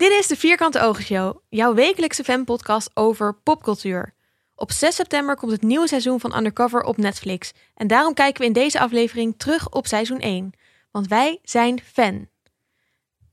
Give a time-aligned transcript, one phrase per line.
[0.00, 4.14] Dit is de Vierkante Ogen Show, jouw wekelijkse fanpodcast over popcultuur.
[4.54, 7.52] Op 6 september komt het nieuwe seizoen van Undercover op Netflix.
[7.74, 10.52] En daarom kijken we in deze aflevering terug op seizoen 1.
[10.90, 12.28] Want wij zijn fan.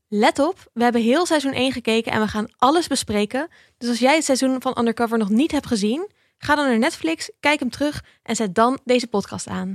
[0.07, 3.47] Let op, we hebben heel seizoen 1 gekeken en we gaan alles bespreken.
[3.77, 7.31] Dus als jij het seizoen van Undercover nog niet hebt gezien, ga dan naar Netflix,
[7.39, 9.73] kijk hem terug en zet dan deze podcast aan.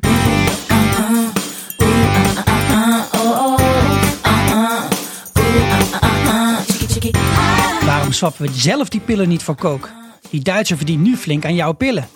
[7.84, 9.90] Waarom swappen we zelf die pillen niet voor kook?
[10.30, 12.08] Die Duitser verdient nu flink aan jouw pillen.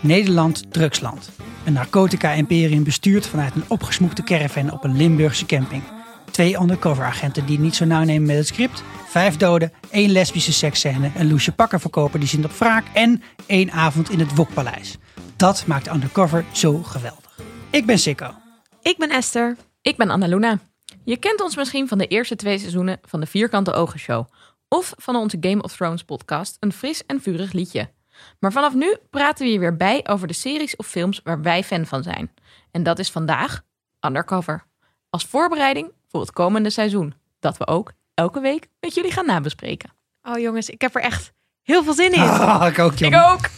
[0.00, 1.30] Nederland drugsland.
[1.64, 5.82] Een narcotica-imperium bestuurd vanuit een opgesmoekte caravan op een Limburgse camping.
[6.30, 8.82] Twee undercover-agenten die niet zo nauw nemen met het script.
[9.08, 14.10] Vijf doden, één lesbische seksscène, een loesje pakkenverkoper die zit op wraak en één avond
[14.10, 14.96] in het Wokpaleis.
[15.36, 17.38] Dat maakt Undercover zo geweldig.
[17.70, 18.34] Ik ben Sikko.
[18.82, 19.56] Ik ben Esther.
[19.82, 20.58] Ik ben Annaluna.
[21.06, 24.26] Je kent ons misschien van de eerste twee seizoenen van de Vierkante Ogen Show.
[24.68, 27.90] Of van onze Game of Thrones podcast, een fris en vurig liedje.
[28.38, 31.64] Maar vanaf nu praten we je weer bij over de series of films waar wij
[31.64, 32.30] fan van zijn.
[32.70, 33.62] En dat is vandaag
[34.00, 34.64] Undercover.
[35.10, 37.14] Als voorbereiding voor het komende seizoen.
[37.40, 39.90] Dat we ook elke week met jullie gaan nabespreken.
[40.22, 42.20] Oh jongens, ik heb er echt heel veel zin in.
[42.30, 43.30] Ah, ik ook, Ik jongen.
[43.32, 43.48] ook!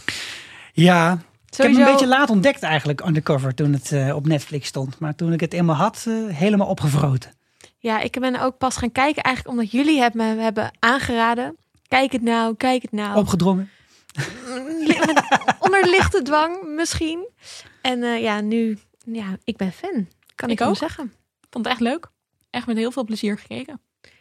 [0.72, 4.26] Ja, ik heb hem Sowieso- een beetje laat ontdekt eigenlijk, Undercover, toen het eh, op
[4.26, 4.98] Netflix stond.
[4.98, 7.36] Maar toen ik het eenmaal had, eh, helemaal opgevroten.
[7.78, 11.56] Ja, ik ben ook pas gaan kijken eigenlijk omdat jullie het me hebben aangeraden.
[11.88, 13.16] Kijk het nou, kijk het nou.
[13.16, 13.70] Opgedrongen.
[15.60, 17.28] Onder lichte dwang misschien.
[17.82, 20.08] En eh, ja, nu, ja, ik ben fan.
[20.34, 20.76] Kan ik, ook.
[20.76, 21.04] zeggen.
[21.40, 22.10] Ik vond het echt leuk.
[22.50, 23.80] Echt met heel veel plezier gekeken.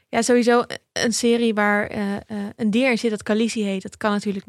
[0.09, 0.63] Ja, sowieso
[0.93, 2.21] een serie waar eh, eh,
[2.55, 3.81] een dier in zit dat Khaleesi heet.
[3.81, 4.45] Dat kan natuurlijk,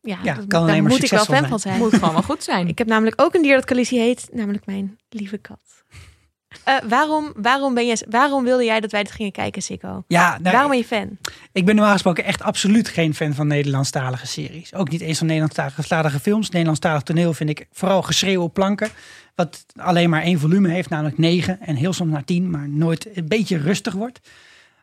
[0.00, 1.78] ja, Ja, dat- kan daar moet ik wel fan van zijn.
[1.78, 2.68] Moet gewoon wel goed zijn.
[2.72, 5.84] Ik heb namelijk ook een dier dat Khaleesi heet, namelijk mijn lieve kat.
[6.64, 10.04] Eh, waarom, waarom, ben je, waarom wilde jij dat wij dit gingen kijken, Sikko?
[10.06, 11.18] Ja, nou, waarom ben je fan?
[11.52, 14.74] ik ben normaal gesproken echt absoluut geen fan van Nederlandstalige series.
[14.74, 16.50] Ook niet eens van Nederlandstalige films.
[16.50, 18.88] Nederlandstalig toneel vind ik vooral geschreeuw op planken.
[19.34, 21.60] Wat alleen maar één volume heeft, namelijk negen.
[21.60, 24.20] En heel soms naar tien, maar nooit een beetje rustig wordt.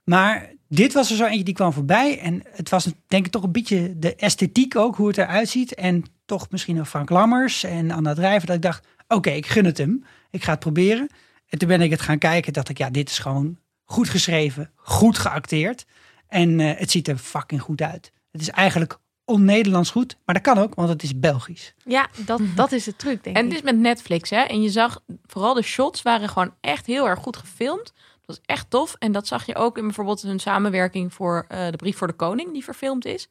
[0.03, 2.19] Maar dit was er zo eentje die kwam voorbij.
[2.19, 5.73] En het was denk ik toch een beetje de esthetiek ook, hoe het eruit ziet.
[5.73, 8.47] En toch misschien nog Frank Lammers en Anna Drijver.
[8.47, 10.05] Dat ik dacht, oké, ik gun het hem.
[10.31, 11.09] Ik ga het proberen.
[11.53, 12.53] En toen ben ik het gaan kijken.
[12.53, 15.85] dacht ik, ja, dit is gewoon goed geschreven, goed geacteerd.
[16.27, 18.11] En eh, het ziet er fucking goed uit.
[18.31, 20.17] Het is eigenlijk on-Nederlands goed.
[20.25, 21.73] Maar dat kan ook, want het is Belgisch.
[21.85, 23.49] Ja, dat, dat is de truc, denk En ik.
[23.51, 24.41] het is met Netflix, hè?
[24.41, 27.83] En je zag vooral de shots waren gewoon echt heel erg goed gefilmd.
[27.85, 28.95] Dat was echt tof.
[28.99, 32.13] En dat zag je ook in bijvoorbeeld hun samenwerking voor eh, de Brief voor de
[32.13, 33.27] Koning, die verfilmd is.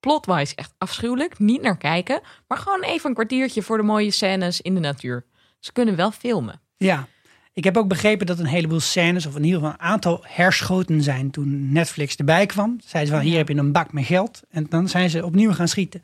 [0.00, 2.20] Plotwise echt afschuwelijk, niet naar kijken.
[2.46, 5.24] Maar gewoon even een kwartiertje voor de mooie scènes in de natuur.
[5.58, 6.60] Ze kunnen wel filmen.
[6.76, 7.08] Ja,
[7.58, 11.02] ik heb ook begrepen dat een heleboel scènes, of in ieder geval een aantal herschoten
[11.02, 12.78] zijn toen Netflix erbij kwam.
[12.84, 13.38] Zeiden ze van, hier Ja.
[13.38, 14.42] heb je een bak met geld.
[14.50, 16.02] En dan zijn ze opnieuw gaan schieten.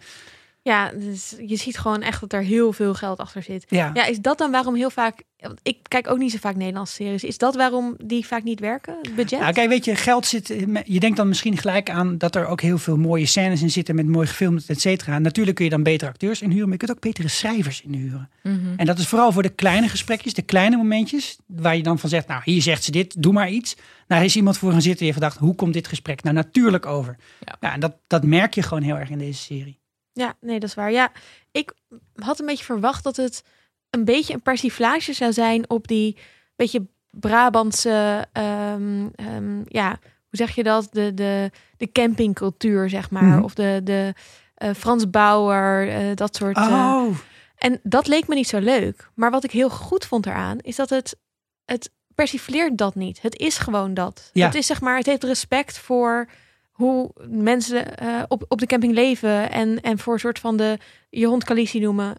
[0.65, 3.65] Ja, dus je ziet gewoon echt dat er heel veel geld achter zit.
[3.69, 5.23] Ja, Ja, is dat dan waarom heel vaak...
[5.39, 7.25] want Ik kijk ook niet zo vaak Nederlandse series.
[7.25, 8.97] Is dat waarom die vaak niet werken?
[9.03, 9.41] Het budget?
[9.41, 10.55] Nou, kijk, weet je, geld zit.
[10.85, 13.95] Je denkt dan misschien gelijk aan dat er ook heel veel mooie scènes in zitten
[13.95, 15.19] met mooi gefilmd, et cetera.
[15.19, 18.31] Natuurlijk kun je dan betere acteurs inhuren, maar je kunt ook betere schrijvers inhuren.
[18.77, 22.09] En dat is vooral voor de kleine gesprekjes, de kleine momentjes, waar je dan van
[22.09, 23.77] zegt, nou, hier zegt ze dit, doe maar iets.
[24.09, 26.87] Nou, is iemand voor gaan zitten en je gedacht, hoe komt dit gesprek nou natuurlijk
[26.87, 27.17] over?
[27.41, 27.57] Ja.
[27.61, 29.83] Ja, en dat, dat merk je gewoon heel erg in deze serie.
[30.15, 30.93] Ja, nee, dat is waar.
[30.93, 31.13] Ja,
[31.51, 31.73] ik
[32.15, 33.43] had een beetje verwacht dat het
[33.91, 36.17] een beetje een persiflage zou zijn op die
[36.57, 40.89] beetje Brabantse, ehm, ehm, ja, hoe zeg je dat?
[40.93, 43.23] De, de, de campingcultuur, zeg maar.
[43.23, 43.43] Mhm.
[43.43, 44.15] Of de, de
[44.55, 46.57] eh, Frans Bauer, eh, dat soort.
[46.57, 47.17] eh, Oh,
[47.57, 49.11] En dat leek me niet zo leuk.
[49.15, 51.17] Maar wat ik heel goed vond eraan, is dat het,
[51.65, 53.23] het persifleert dat niet.
[53.23, 54.31] Het is gewoon dat.
[54.33, 54.47] Ja.
[54.47, 56.29] Het is zeg maar, het heeft respect voor
[56.75, 59.51] hoe mensen eh, op, op de camping leven.
[59.51, 60.79] En, en voor een soort van de,
[61.11, 62.15] je hond Khaleesi noemen,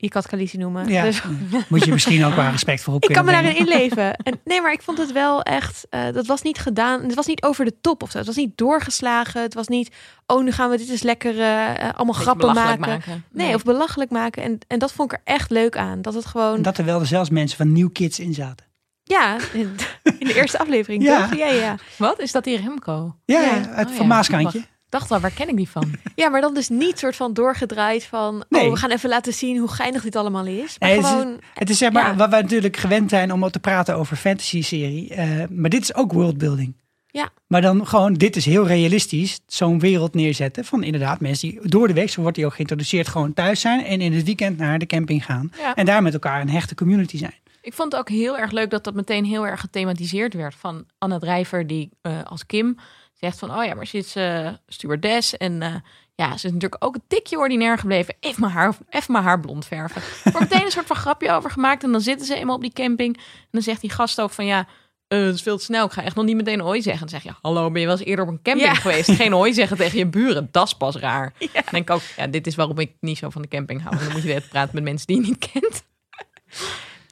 [0.00, 0.88] je kat Khaleesi noemen.
[0.88, 1.02] ja.
[1.02, 1.22] Dus
[1.68, 4.16] Moet je misschien ook wel respect voor op ik kan me daarin inleven.
[4.16, 7.02] En, nee, maar ik vond het wel echt, eh, dat was niet gedaan.
[7.02, 8.18] Het was niet over de top of zo.
[8.18, 9.42] Het was niet doorgeslagen.
[9.42, 9.94] Het was niet,
[10.26, 13.24] oh, nu gaan we dit eens lekker eh, allemaal grappen maken.
[13.30, 14.42] Nee, of belachelijk maken.
[14.42, 16.02] En, en dat vond ik er echt leuk aan.
[16.02, 16.56] Dat het gewoon...
[16.56, 18.67] En dat er wel zelfs mensen van New Kids in zaten.
[19.08, 19.76] Ja, in,
[20.18, 21.28] de eerste aflevering, Ja.
[21.28, 21.38] toch?
[21.38, 21.76] Ja, ja.
[21.96, 22.20] Wat?
[22.20, 23.16] Is dat die Remco?
[23.24, 23.68] Ja, Ja.
[23.74, 24.12] uit Oh, Van ja.
[24.14, 24.58] Maaskantje.
[24.58, 25.90] Ik dacht al, waar ken ik die van?
[26.14, 28.44] ja, maar dan dus niet soort van doorgedraaid van...
[28.48, 28.64] Nee.
[28.64, 30.76] Oh, we gaan even laten zien hoe geinig dit allemaal is.
[30.78, 31.40] Maar Nee, het is- gewoon...
[31.54, 32.16] Het is zeg maar Ja.
[32.16, 35.14] wat wij natuurlijk gewend zijn om te praten over fantasy-serie.
[35.14, 36.74] eh, maar dit is ook worldbuilding.
[37.10, 37.28] Ja.
[37.46, 41.86] Maar dan gewoon, dit is heel realistisch, zo'n wereld neerzetten van inderdaad mensen die door
[41.88, 44.78] de week, zo wordt die ook geïntroduceerd, gewoon thuis zijn en in het weekend naar
[44.78, 45.52] de camping gaan.
[45.58, 45.74] Ja.
[45.74, 47.34] En daar met elkaar een hechte community zijn.
[47.68, 50.54] Ik vond het ook heel erg leuk dat dat meteen heel erg gethematiseerd werd.
[50.54, 52.76] Van Anna Drijver, die eh, als Kim
[53.14, 55.74] zegt van, oh ja, maar ze is eh, stewardess en eh,
[56.14, 58.14] ja, ze is natuurlijk ook een tikje ordinair gebleven.
[58.20, 60.02] Even mijn haar, even mijn haar blond verven.
[60.02, 62.62] Er wordt meteen een soort van grapje over gemaakt en dan zitten ze eenmaal op
[62.62, 64.66] die camping en dan zegt die gast ook van, ja,
[65.08, 65.86] het is veel te snel.
[65.86, 67.00] Ik ga echt nog niet meteen hoi zeggen.
[67.08, 68.74] Dan zeg je, hallo, ben je wel eens eerder op een camping Ja.
[68.74, 69.10] geweest?
[69.10, 71.32] Geen hoi zeggen tegen je buren, dat is pas raar.
[71.38, 73.96] Dan denk ik ook, ja, dit is waarom ik niet zo van de camping hou.
[73.98, 75.84] Dan moet je net praten met mensen die je niet kent.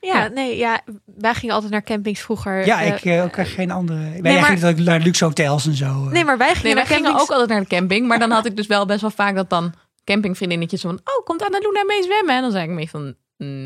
[0.06, 0.28] Ja, Ja.
[0.28, 2.66] nee, ja, wij gingen altijd naar campings vroeger.
[2.66, 4.22] Ja, eh, ik eh, ook geen andere.
[4.22, 5.84] Wij maar- gingen ook naar luxe hotels en zo.
[5.84, 6.10] eh.
[6.12, 8.06] Nee, maar wij gingen Nee, wij naar gingen ook altijd naar de camping.
[8.06, 9.74] Maar dan had ik dus wel best wel vaak dat dan
[10.04, 10.94] campingvriendinnetjes van...
[11.04, 12.34] Oh, komt Annaluna mee zwemmen?
[12.34, 13.14] En dan zei ik mee van...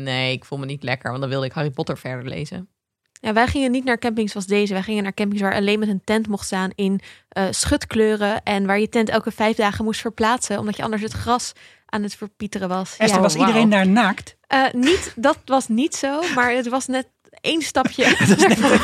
[0.03, 1.09] Nee, ik voel me niet lekker.
[1.09, 2.69] Want dan wilde ik Harry Potter verder lezen.
[3.13, 4.73] Ja, wij gingen niet naar campings zoals deze.
[4.73, 6.99] Wij gingen naar campings waar alleen met een tent mocht staan in
[7.29, 8.43] eh, schutkleuren.
[8.43, 10.59] En waar je tent elke vijf dagen moest verplaatsen.
[10.59, 11.53] Omdat je anders het gras
[11.91, 12.89] aan het verpieteren was.
[12.97, 13.45] Esther, Ja, was wauw.
[13.47, 14.35] iedereen daar naakt?
[14.47, 17.07] Eh, niet, dat was niet zo, maar het was net
[17.41, 18.03] één stapje.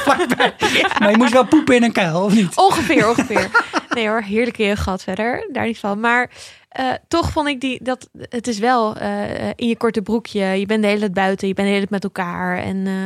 [0.99, 2.55] Maar je moest wel poepen in een kuil, of niet?
[2.57, 3.49] ongeveer, ongeveer.
[3.89, 5.49] Nee hoor, heerlijke gehad verder.
[5.51, 5.99] Daar niet van.
[5.99, 6.29] Maar
[6.69, 10.43] eh, toch vond ik die, dat het is wel eh, in je korte broekje.
[10.45, 12.57] Je bent de hele tijd buiten, je bent de hele tijd met elkaar.
[12.57, 13.05] En eh,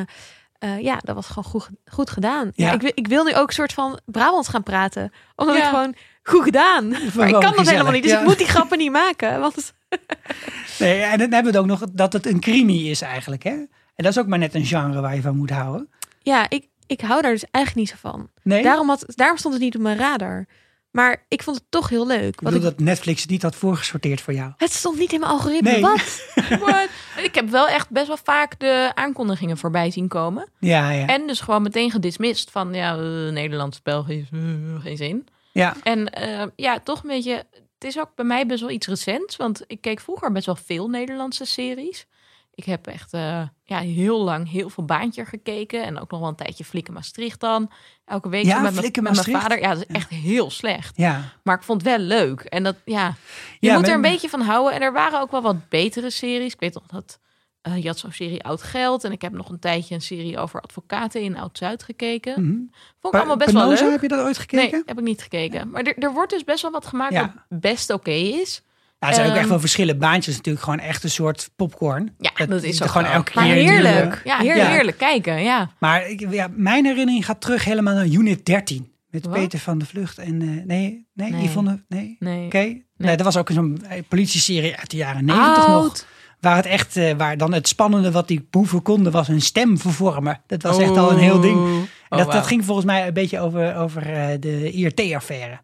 [0.76, 2.52] eh, ja, dat was gewoon goed, goed gedaan.
[2.56, 2.66] Ja.
[2.68, 2.74] Ja.
[2.74, 5.12] ik, wil- ik wil nu ook een soort van Brabants gaan praten.
[5.36, 5.70] Omdat ik Ja.
[5.70, 6.88] gewoon goed gedaan.
[7.16, 8.04] Maar ik kan dat gezellig, helemaal niet.
[8.04, 8.20] Dus ja.
[8.20, 9.40] ik moet die grappen niet maken.
[9.40, 9.56] Want
[10.80, 13.44] Nee, en dan hebben we het ook nog dat het een crimi is eigenlijk.
[13.44, 13.52] Hè?
[13.96, 15.90] En dat is ook maar net een genre waar je van moet houden.
[16.22, 18.30] ja, ik, ik hou daar dus eigenlijk niet zo van.
[18.44, 20.46] Nee, Daarom, had, daarom stond het niet op mijn radar.
[20.92, 22.34] Maar ik vond het toch heel leuk.
[22.34, 24.52] ik Wat bedoel ik, dat Netflix het niet had voorgesorteerd voor jou.
[24.58, 25.72] het stond niet in mijn algoritme.
[25.72, 25.82] Nee.
[25.82, 26.22] Wat?
[27.24, 30.48] Ik heb wel echt best wel vaak de aankondigingen voorbij zien komen.
[30.60, 31.08] Ja, ja.
[31.08, 32.74] En dus gewoon meteen gedismist van...
[32.74, 34.40] Ja, eh, Nederlands, Belgisch, eh,
[34.82, 35.28] geen zin.
[35.52, 35.76] Ja.
[35.84, 37.34] En eh, ja, toch een beetje...
[37.80, 39.36] Het is ook bij mij best wel iets recents.
[39.36, 42.06] Want ik keek vroeger best wel veel Nederlandse series.
[42.54, 45.84] Ik heb echt eh, ja, heel lang heel veel Baantje gekeken.
[45.84, 47.72] En ook nog wel een tijdje Flikken Maastricht dan.
[48.06, 49.60] Elke week Ja, met, met mijn vader.
[49.60, 50.98] Ja, dat is echt heel slecht.
[50.98, 51.34] ja.
[51.44, 52.42] Maar ik vond het wel leuk.
[52.42, 53.16] En dat, ja,
[53.60, 54.74] je Ja, moet er een beetje van houden.
[54.74, 56.54] En er waren ook wel wat betere series.
[56.54, 57.20] Ik weet nog dat
[57.62, 59.04] eh, je had zo'n serie Oud Geld.
[59.04, 62.46] En ik heb nog een tijdje een serie over advocaten in Oud-Zuid gekeken.
[62.46, 62.58] Mhm.
[63.00, 63.80] Vond ik allemaal best wel leuk.
[63.92, 64.72] heb je dat ooit gekeken?
[64.72, 65.70] Nee, heb ik niet gekeken.
[65.70, 67.34] Maar er, er wordt dus best wel wat gemaakt Ja.
[67.50, 68.62] wat best oké is.
[69.00, 69.98] Ja, er zijn ook Ehm, echt wel verschillen.
[69.98, 72.16] Baantjes natuurlijk gewoon echt een soort popcorn.
[72.20, 74.22] Ja, dat is ook gewoon elke keer heerlijk.
[74.24, 74.68] Ja, Heerlijk.
[74.70, 75.44] heerlijk, kijken.
[75.44, 75.70] Ja.
[75.80, 78.90] Maar ik, ja, mijn herinnering gaat terug helemaal naar Unit 13.
[79.10, 79.30] Met?
[79.32, 80.42] Peter van de Vlucht en...
[80.42, 81.44] eh, nee, nee, Nee.
[81.44, 81.84] Yvonne...
[81.88, 82.16] Nee?
[82.20, 82.46] Nee.
[82.46, 82.58] Oké.
[82.98, 83.16] Nee.
[83.18, 86.06] dat was ook zo'n eh, politieserie uit de jaren 90 nog.
[86.42, 89.78] Waar het echt, eh, waar dan het spannende wat die boeven konden, was hun stem
[89.78, 90.42] vervormen.
[90.48, 91.58] Dat was echt al een heel ding.
[91.58, 95.60] En Oh, dat, dat ging volgens mij een beetje over, over eh, de IRT-affaire.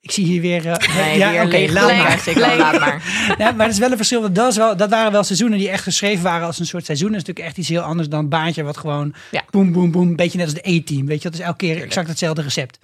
[0.00, 0.66] Ik zie hier weer...
[0.66, 2.06] eh, Nee, ja, oké, laat maar.
[2.08, 3.02] hartstikke, Laat maar.
[3.38, 4.32] Ja, maar dat is wel een verschil.
[4.32, 7.08] Dat, is wel, dat waren wel seizoenen die echt geschreven waren als een soort seizoen.
[7.12, 9.44] Dat is natuurlijk echt iets heel anders dan een baantje wat gewoon Ja.
[9.50, 10.08] boem, boem, boem.
[10.08, 11.06] Een beetje net als de E-team.
[11.06, 12.78] Weet je, dat is elke keer exact hetzelfde recept.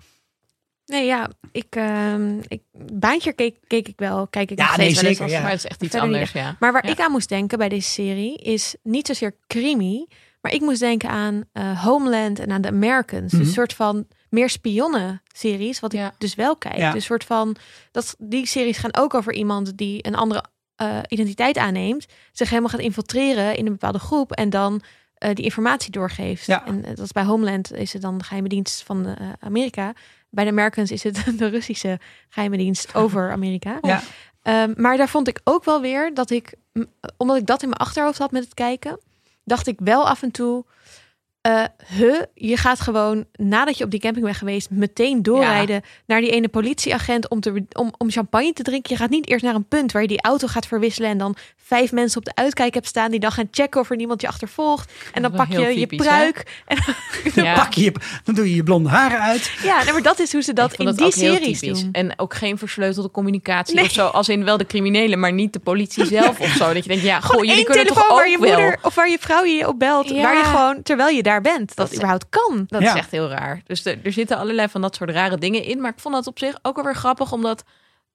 [0.91, 4.27] Nee, ja, ik, ehm, ik baantje keek, keek ik wel.
[4.27, 5.41] Kijk ik Ja, nog nee, steeds wel eens zeker, als- ja.
[5.43, 6.57] Maar het is echt iets Verder anders, ja.
[6.61, 6.93] Maar waar Ja.
[6.93, 10.07] ik aan moest denken bij deze serie is niet zozeer crimi,
[10.41, 13.31] maar ik moest denken aan eh, Homeland en aan The Americans.
[13.31, 13.49] Dus Mhm.
[13.49, 16.77] een soort van meer spionnen-series, wat ik dus wel kijk.
[16.77, 16.87] Ja.
[16.87, 17.57] Dus een soort van
[17.91, 20.45] dat die series gaan ook over iemand die een andere
[20.77, 24.83] eh, identiteit aanneemt, zich helemaal gaat infiltreren in een bepaalde groep en dan
[25.15, 26.47] eh, die informatie doorgeeft.
[26.47, 26.67] Ja.
[26.67, 29.93] En dat is bij Homeland is het dan de geheime dienst van Amerika.
[30.31, 31.99] Bij de Americans is het de Russische
[32.29, 33.79] geheime dienst over Amerika.
[33.83, 34.01] Ja.
[34.43, 36.55] Ehm, maar daar vond ik ook wel weer dat ik,
[37.17, 39.01] omdat ik dat in mijn achterhoofd had met het kijken,
[39.45, 40.65] dacht ik wel af en toe,
[41.87, 46.31] huh, je gaat gewoon nadat je op die camping bent geweest, meteen doorrijden naar die
[46.31, 48.91] ene politieagent om, te, om, om champagne te drinken.
[48.93, 51.37] Je gaat niet eerst naar een punt waar je die auto gaat verwisselen en dan
[51.71, 54.29] vijf mensen op de uitkijk hebt staan die dan gaan checken of er niemand je
[54.29, 54.93] achtervolgt.
[55.13, 56.63] En dan pak wel je je pruik.
[56.67, 56.77] En,
[57.35, 57.55] Dan, Ja.
[57.55, 57.93] pak je, je-
[58.25, 59.53] dan doe je je blonde haren uit.
[59.63, 61.81] ja, nee, maar dat is hoe ze dat in die series typisch.
[61.83, 61.89] doen.
[61.93, 63.85] En ook geen versleutelde communicatie Nee.
[63.85, 64.07] of zo.
[64.07, 66.73] Als in wel de criminelen, maar niet de politie zelf of zo.
[66.73, 68.49] Dat je denkt, ja, goh, jullie kunnen toch ook waar je wel.
[68.51, 70.23] moeder of waar je vrouw je op belt, Ja.
[70.23, 72.65] waar je gewoon terwijl je daar bent, dat, überhaupt kan.
[72.69, 72.93] Dat Ja.
[72.93, 73.63] is echt heel raar.
[73.67, 75.81] Dus er, er zitten allerlei van dat soort rare dingen in.
[75.81, 77.63] Maar ik vond dat op zich ook wel weer grappig, omdat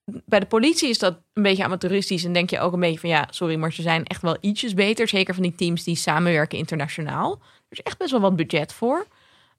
[0.05, 2.23] bij de politie is dat een beetje amateuristisch.
[2.23, 4.73] En denk je ook een beetje van ja, sorry, maar ze zijn echt wel ietsjes
[4.73, 5.07] beter.
[5.07, 7.31] Zeker van die teams die samenwerken internationaal.
[7.41, 9.05] Er is echt best wel wat budget voor.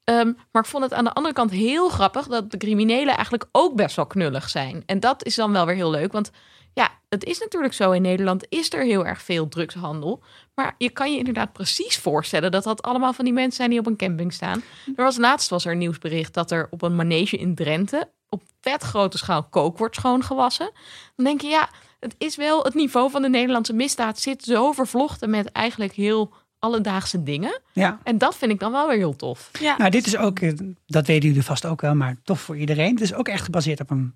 [0.05, 3.49] Ehm, maar ik vond het aan de andere kant heel grappig dat de criminelen eigenlijk
[3.53, 4.83] ook best wel knullig zijn.
[4.87, 6.13] En dat is dan wel weer heel leuk.
[6.13, 6.31] Want
[6.73, 10.23] ja, het is natuurlijk zo in Nederland is er heel erg veel drugshandel.
[10.55, 13.79] Maar je kan je inderdaad precies voorstellen dat dat allemaal van die mensen zijn die
[13.79, 14.63] op een camping staan.
[14.97, 18.43] Er was laatst was er een nieuwsbericht dat er op een manege in Drenthe op
[18.61, 20.71] vet grote schaal kook wordt schoongewassen.
[21.17, 21.69] Dan denk je, ja,
[22.01, 26.33] het is wel het niveau van de Nederlandse misdaad zit zo vervlochten met eigenlijk heel
[26.59, 27.61] alledaagse dingen.
[27.73, 27.99] Ja.
[28.03, 29.51] En dat vind ik dan wel weer heel tof.
[29.61, 29.77] Ja.
[29.77, 30.53] Nou, dit is ook, eh,
[30.87, 32.91] dat weten jullie vast ook wel, maar tof voor iedereen.
[32.91, 34.15] Het is ook echt gebaseerd op een,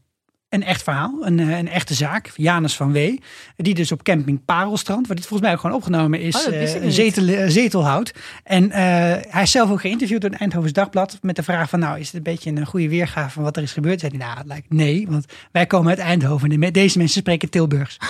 [0.50, 2.30] een echt verhaal, een, eh, een echte zaak.
[2.36, 3.20] Janus van Wee,
[3.56, 6.90] die dus op camping Parelstrand, waar dit volgens mij ook gewoon opgenomen is, Oh, eh,
[6.90, 8.12] zetel, eh, zetel houdt.
[8.44, 11.98] En hij is zelf ook geïnterviewd door het Eindhovens Dagblad met de vraag van, nou,
[11.98, 14.00] is het een beetje een goede weergave van wat er is gebeurd?
[14.00, 17.20] Zei hij, nou, het lijkt nee, want wij komen uit Eindhoven en met deze mensen
[17.20, 17.96] spreken Tilburgs.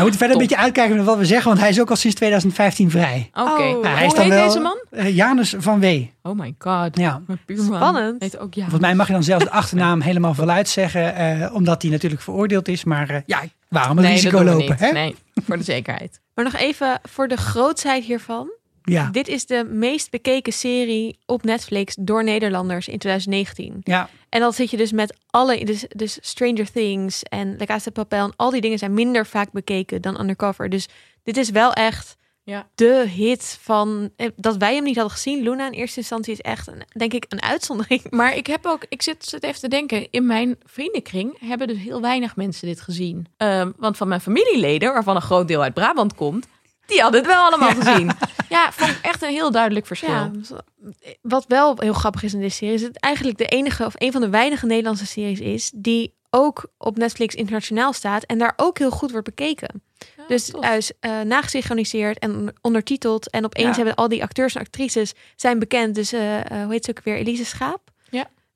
[0.00, 1.96] Hij moet verder een beetje uitkijken met wat we zeggen, want hij is ook al
[1.96, 3.30] sinds 2015 vrij.
[3.32, 3.50] Oké.
[3.50, 3.56] Oh.
[3.56, 4.78] Hoe Nou, hij is heet dan wel- deze man?
[4.90, 6.12] Eh, Janus van Wee.
[6.22, 6.96] Oh my god.
[6.98, 7.22] Ja.
[7.46, 7.76] Buurman.
[7.76, 8.22] Spannend.
[8.22, 8.60] Heet ook ja.
[8.62, 12.22] Volgens mij mag je dan zelfs de achternaam helemaal voluit zeggen, eh, omdat hij natuurlijk
[12.22, 12.84] veroordeeld is.
[12.84, 14.70] Maar eh, ja, waarom een nee, dat risico doen we lopen?
[14.70, 14.80] niet.
[14.80, 14.92] Hè?
[14.92, 15.14] Nee,
[15.46, 16.20] voor de zekerheid.
[16.34, 18.50] Maar nog even voor de grootsheid hiervan.
[18.82, 23.80] Ja, Dit is de meest bekeken serie op Netflix door Nederlanders in 2019.
[23.84, 27.84] ja, En dan zit je dus met alle, dus, dus Stranger Things en La Casa
[27.84, 30.68] de Papel en al die dingen zijn minder vaak bekeken dan Undercover.
[30.68, 30.88] Dus
[31.22, 32.68] dit is wel echt Ja.
[32.74, 35.42] de hit van, eh, dat wij hem niet hadden gezien.
[35.42, 38.10] Luna in eerste instantie is echt, een, denk ik, een uitzondering.
[38.20, 41.78] Maar ik heb ook, ik zit, zit even te denken, in mijn vriendenkring hebben dus
[41.78, 43.26] heel weinig mensen dit gezien.
[43.36, 46.46] Ehm, want van mijn familieleden, waarvan een groot deel uit Brabant komt,
[46.90, 48.10] die hadden het wel allemaal gezien.
[48.48, 50.08] Ja, vond ik echt een heel duidelijk verschil.
[50.10, 50.30] Ja,
[51.22, 54.12] wat wel heel grappig is in deze serie, is het eigenlijk de enige of een
[54.12, 58.78] van de weinige Nederlandse series is die ook op Netflix internationaal staat en daar ook
[58.78, 59.82] heel goed wordt bekeken.
[60.16, 63.30] Ja, Dus hij is eh nagesynchroniseerd en ondertiteld.
[63.30, 63.74] En opeens Ja.
[63.76, 65.94] hebben al die acteurs en actrices zijn bekend.
[65.94, 67.16] Dus eh, eh, hoe heet ze ook weer?
[67.16, 67.80] Elise Schaap.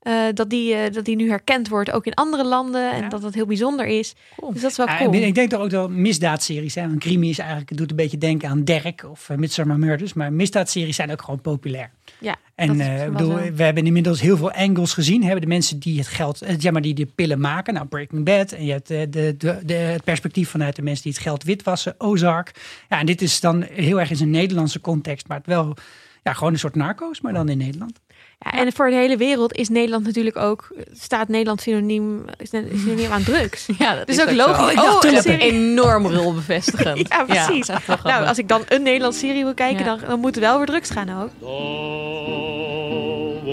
[0.05, 2.93] Eh, dat, die, eh, dat die nu herkend wordt, ook in andere landen.
[2.93, 3.09] En Ja.
[3.09, 4.15] dat dat heel bijzonder is.
[4.37, 4.53] Cool.
[4.53, 5.13] Dus dat is wel Ja, cool.
[5.15, 6.75] ik denk toch ook wel misdaadseries.
[6.75, 6.87] Hè?
[6.87, 10.13] Want crime is eigenlijk, het doet een beetje denken aan Derek of uh, Midsommar Murders.
[10.13, 11.91] Maar misdaadseries zijn ook gewoon populair.
[12.19, 15.23] Ja, En dat eh, bedoel, we hebben inmiddels heel veel angles gezien.
[15.23, 17.75] Hebben de mensen die het geld, eh, ja, maar die de pillen maken.
[17.75, 18.53] Nou, Breaking Bad.
[18.53, 21.43] En je hebt eh, de, de, de, het perspectief vanuit de mensen die het geld
[21.43, 21.95] witwassen.
[21.99, 22.51] Ozark.
[22.89, 25.29] Ja, en dit is dan heel erg in zijn Nederlandse context.
[25.29, 25.77] Maar het wel
[26.23, 28.01] ja, gewoon een soort narco's, maar dan in Nederland.
[28.39, 32.51] Ja, en voor de hele wereld is Nederland natuurlijk ook, staat Nederland synoniem, is
[32.83, 33.67] synoniem aan drugs.
[33.79, 34.65] Ja, dat Dus is ook logisch.
[34.65, 37.09] Oh, ik dacht Oh, een Enorm rolbevestigend.
[37.13, 37.67] Ja, precies.
[37.67, 39.97] dat is Nou, als ik dan een Nederlandse serie wil kijken, Ja.
[39.97, 41.31] dan, dan moet wel over drugs gaan ook.
[41.41, 41.51] Daar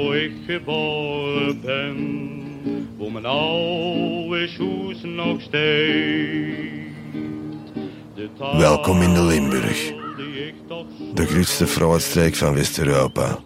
[0.01, 1.95] waar ik geboren ben,
[2.97, 6.79] waar mijn oude schoes nog steekt.
[8.57, 9.91] Welkom in de Limburg.
[11.13, 13.39] De grootste fruitstreek van West-Europa.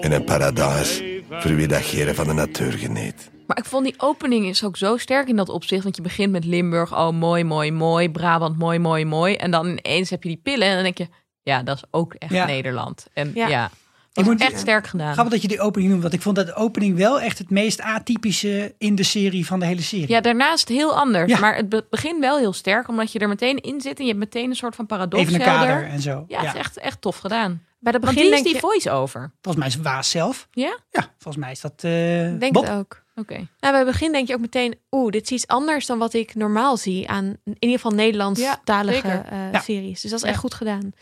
[0.00, 3.30] En een paradijs voor wie dat geren van de natuur geniet.
[3.46, 5.82] Maar ik vond die opening is ook zo sterk in dat opzicht.
[5.82, 8.10] Want je begint met Limburg, oh mooi, mooi, mooi.
[8.10, 9.34] Brabant, mooi, mooi, mooi.
[9.34, 11.08] En dan ineens heb je die pillen en dan denk je,
[11.42, 12.46] ja, dat is ook echt Ja.
[12.46, 13.06] Nederland.
[13.12, 13.48] En Ja.
[13.48, 13.70] ja, Ik
[14.12, 15.12] dat moet- is echt sterk gedaan.
[15.12, 17.50] Grappig dat je die opening noemt, want ik vond dat de opening wel echt het
[17.50, 20.08] meest atypische in de serie van de hele serie.
[20.08, 21.32] Ja, daarna is het heel anders.
[21.32, 21.38] Ja.
[21.38, 23.98] Maar het be- begint wel heel sterk, omdat je er meteen in zit.
[23.98, 25.66] En je hebt meteen een soort van paradox Even een helder.
[25.68, 26.24] kader en zo.
[26.28, 27.62] Ja, het is echt, echt tof gedaan.
[27.78, 29.32] Bij Want begin die is denk die je, voice-over.
[29.40, 30.48] Volgens mij is het Waas zelf.
[30.50, 30.78] Ja?
[30.90, 31.90] Ja, volgens mij is dat eh
[32.38, 32.64] denk Bob.
[32.66, 33.04] het ook.
[33.16, 33.34] Oké.
[33.34, 36.14] Nou, bij het begin denk je ook meteen, oeh, dit is iets anders dan wat
[36.14, 39.24] ik normaal zie aan in ieder geval Nederlandstalige zeker.
[39.30, 39.60] eh, Ja.
[39.60, 40.00] series.
[40.00, 40.30] Dus dat is Ja.
[40.30, 40.92] echt goed gedaan.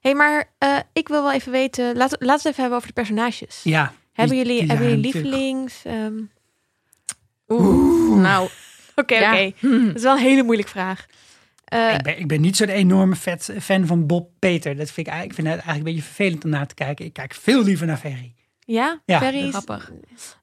[0.00, 2.88] hey, maar eh, ik wil wel even weten, laten, laten we het even hebben over
[2.88, 3.60] de personages.
[3.62, 3.92] Ja.
[4.12, 5.84] Hebben die- jullie, die hebben jullie lievelings?
[5.84, 6.14] Ehm,
[7.48, 8.20] Oeh.
[8.20, 8.48] Nou,
[8.94, 9.32] Oké, ja.
[9.32, 9.52] oké.
[9.58, 9.86] Hm.
[9.86, 11.06] Dat is wel een hele moeilijke vraag.
[11.74, 14.76] Eh, Ik ben, ik ben niet zo'n enorme vet fan van Bob Peter.
[14.76, 17.04] Dat vind ik, eigenlijk- ik vind het eigenlijk een beetje vervelend om naar te kijken.
[17.04, 18.34] Ik kijk veel liever naar Ferry.
[18.66, 19.18] ja, Ja.
[19.18, 19.92] Ferry is- Grappig.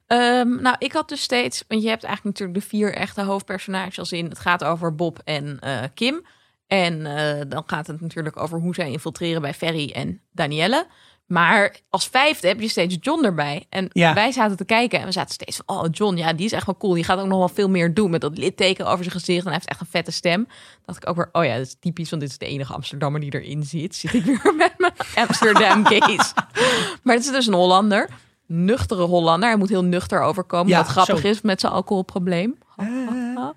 [0.06, 3.98] Ehm, nou, ik had dus steeds, want je hebt eigenlijk natuurlijk de vier echte hoofdpersonages
[3.98, 4.24] als in.
[4.28, 6.26] Het gaat over Bob en eh, Kim.
[6.66, 10.86] En eh, dan gaat het natuurlijk over hoe zij infiltreren bij Ferry en Danielle.
[11.32, 13.66] Maar als vijfde heb je steeds John erbij.
[13.68, 14.14] En Ja.
[14.14, 15.76] wij zaten te kijken en we zaten steeds van...
[15.78, 16.94] oh, John, ja, die is echt wel cool.
[16.94, 19.38] Die gaat ook nog wel veel meer doen met dat litteken over zijn gezicht.
[19.38, 20.48] En hij heeft echt een vette stem.
[20.84, 22.10] dacht ik ook weer, oh ja, dat is typisch...
[22.10, 23.94] want dit is de enige Amsterdammer die erin zit.
[23.94, 26.32] Zit ik weer met mijn Amsterdam gaze.
[27.02, 28.08] maar het is dus een Hollander.
[28.46, 29.48] Nuchtere Hollander.
[29.48, 30.68] Hij moet heel nuchter overkomen.
[30.68, 31.26] Ja, wat grappig zo.
[31.26, 32.58] is met zijn alcoholprobleem.
[32.76, 33.54] Ha, ha, ha.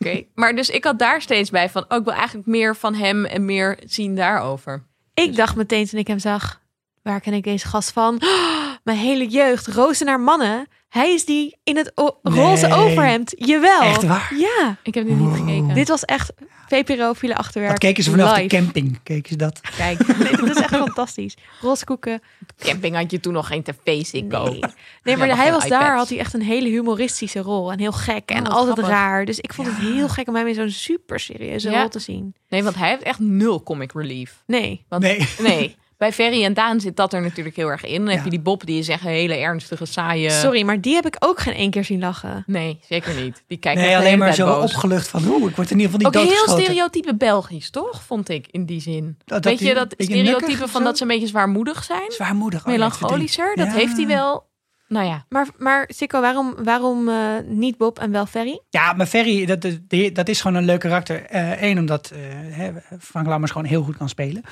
[0.00, 1.84] Oké, maar dus ik had daar steeds bij van...
[1.88, 4.82] oh, ik wil eigenlijk meer van hem en meer zien daarover.
[5.14, 6.62] Ik dacht meteen toen ik hem zag,
[7.04, 8.22] waar ken ik deze gast van?
[8.84, 10.66] mijn hele jeugd, Rozen naar mannen.
[10.88, 11.92] Hij is die in het
[12.22, 13.32] roze overhemd.
[13.36, 13.80] Jawel.
[13.80, 14.32] Echt waar?
[14.36, 14.76] Ja.
[14.82, 15.74] Ik heb dit niet gekeken.
[15.74, 16.32] Dit was echt
[16.68, 17.70] VPRO file achterwerk.
[17.72, 18.48] Wat keken ze vanaf live.
[18.48, 19.00] de camping?
[19.02, 19.60] Keken ze dat?
[19.76, 21.36] Kijk, Nee, dat is echt fantastisch.
[21.60, 22.22] Roze koeken.
[22.58, 24.44] camping had je toen nog geen tv Ziggo.
[24.44, 24.60] Nee.
[25.02, 27.72] Nee, maar Ja, hij was daar, had hij echt een hele humoristische rol.
[27.72, 28.88] En heel gek en Oh, altijd grappig.
[28.94, 29.24] raar.
[29.24, 31.80] Dus ik vond het heel gek om hem in zo'n super serieuze Ja.
[31.80, 32.34] rol te zien.
[32.48, 34.42] Nee, want hij heeft echt nul comic relief.
[34.46, 34.84] Nee.
[34.88, 35.28] Want, Nee.
[35.38, 35.76] nee.
[35.98, 38.04] bij Ferry en Daan zit dat er natuurlijk heel erg in.
[38.04, 40.30] Dan heb je die Bob, die is echt een hele ernstige, saaie...
[40.30, 42.44] Sorry, maar die heb ik ook geen één keer zien lachen.
[42.46, 43.42] Nee, zeker niet.
[43.46, 44.72] Die kijkt Nee, alleen maar zo boos.
[44.72, 48.02] opgelucht van, oeh, ik word in ieder geval niet Ook heel stereotype Belgisch, toch?
[48.02, 49.04] Vond ik in die zin.
[49.24, 52.10] Dat- dat Weet die je dat stereotype van dat ze een beetje zwaarmoedig zijn?
[52.12, 52.60] Zwaarmoedig.
[52.60, 53.72] oh Melancholischer, dat Ja.
[53.72, 54.52] heeft hij wel.
[54.88, 58.60] Nou ja, Maar, maar Sikko, waarom, waarom eh, niet Bob en wel Ferry?
[58.70, 61.24] Ja, maar Ferry, dat, dat- dat is gewoon een leuk karakter.
[61.62, 62.18] Eén, omdat eh,
[62.56, 62.70] hè,
[63.00, 64.42] Frank Lammers gewoon heel goed kan spelen.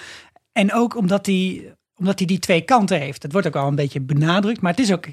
[0.53, 3.23] En ook omdat hij, omdat hij die twee kanten heeft.
[3.23, 4.61] Dat wordt ook al een beetje benadrukt.
[4.61, 5.07] Maar het, is ook,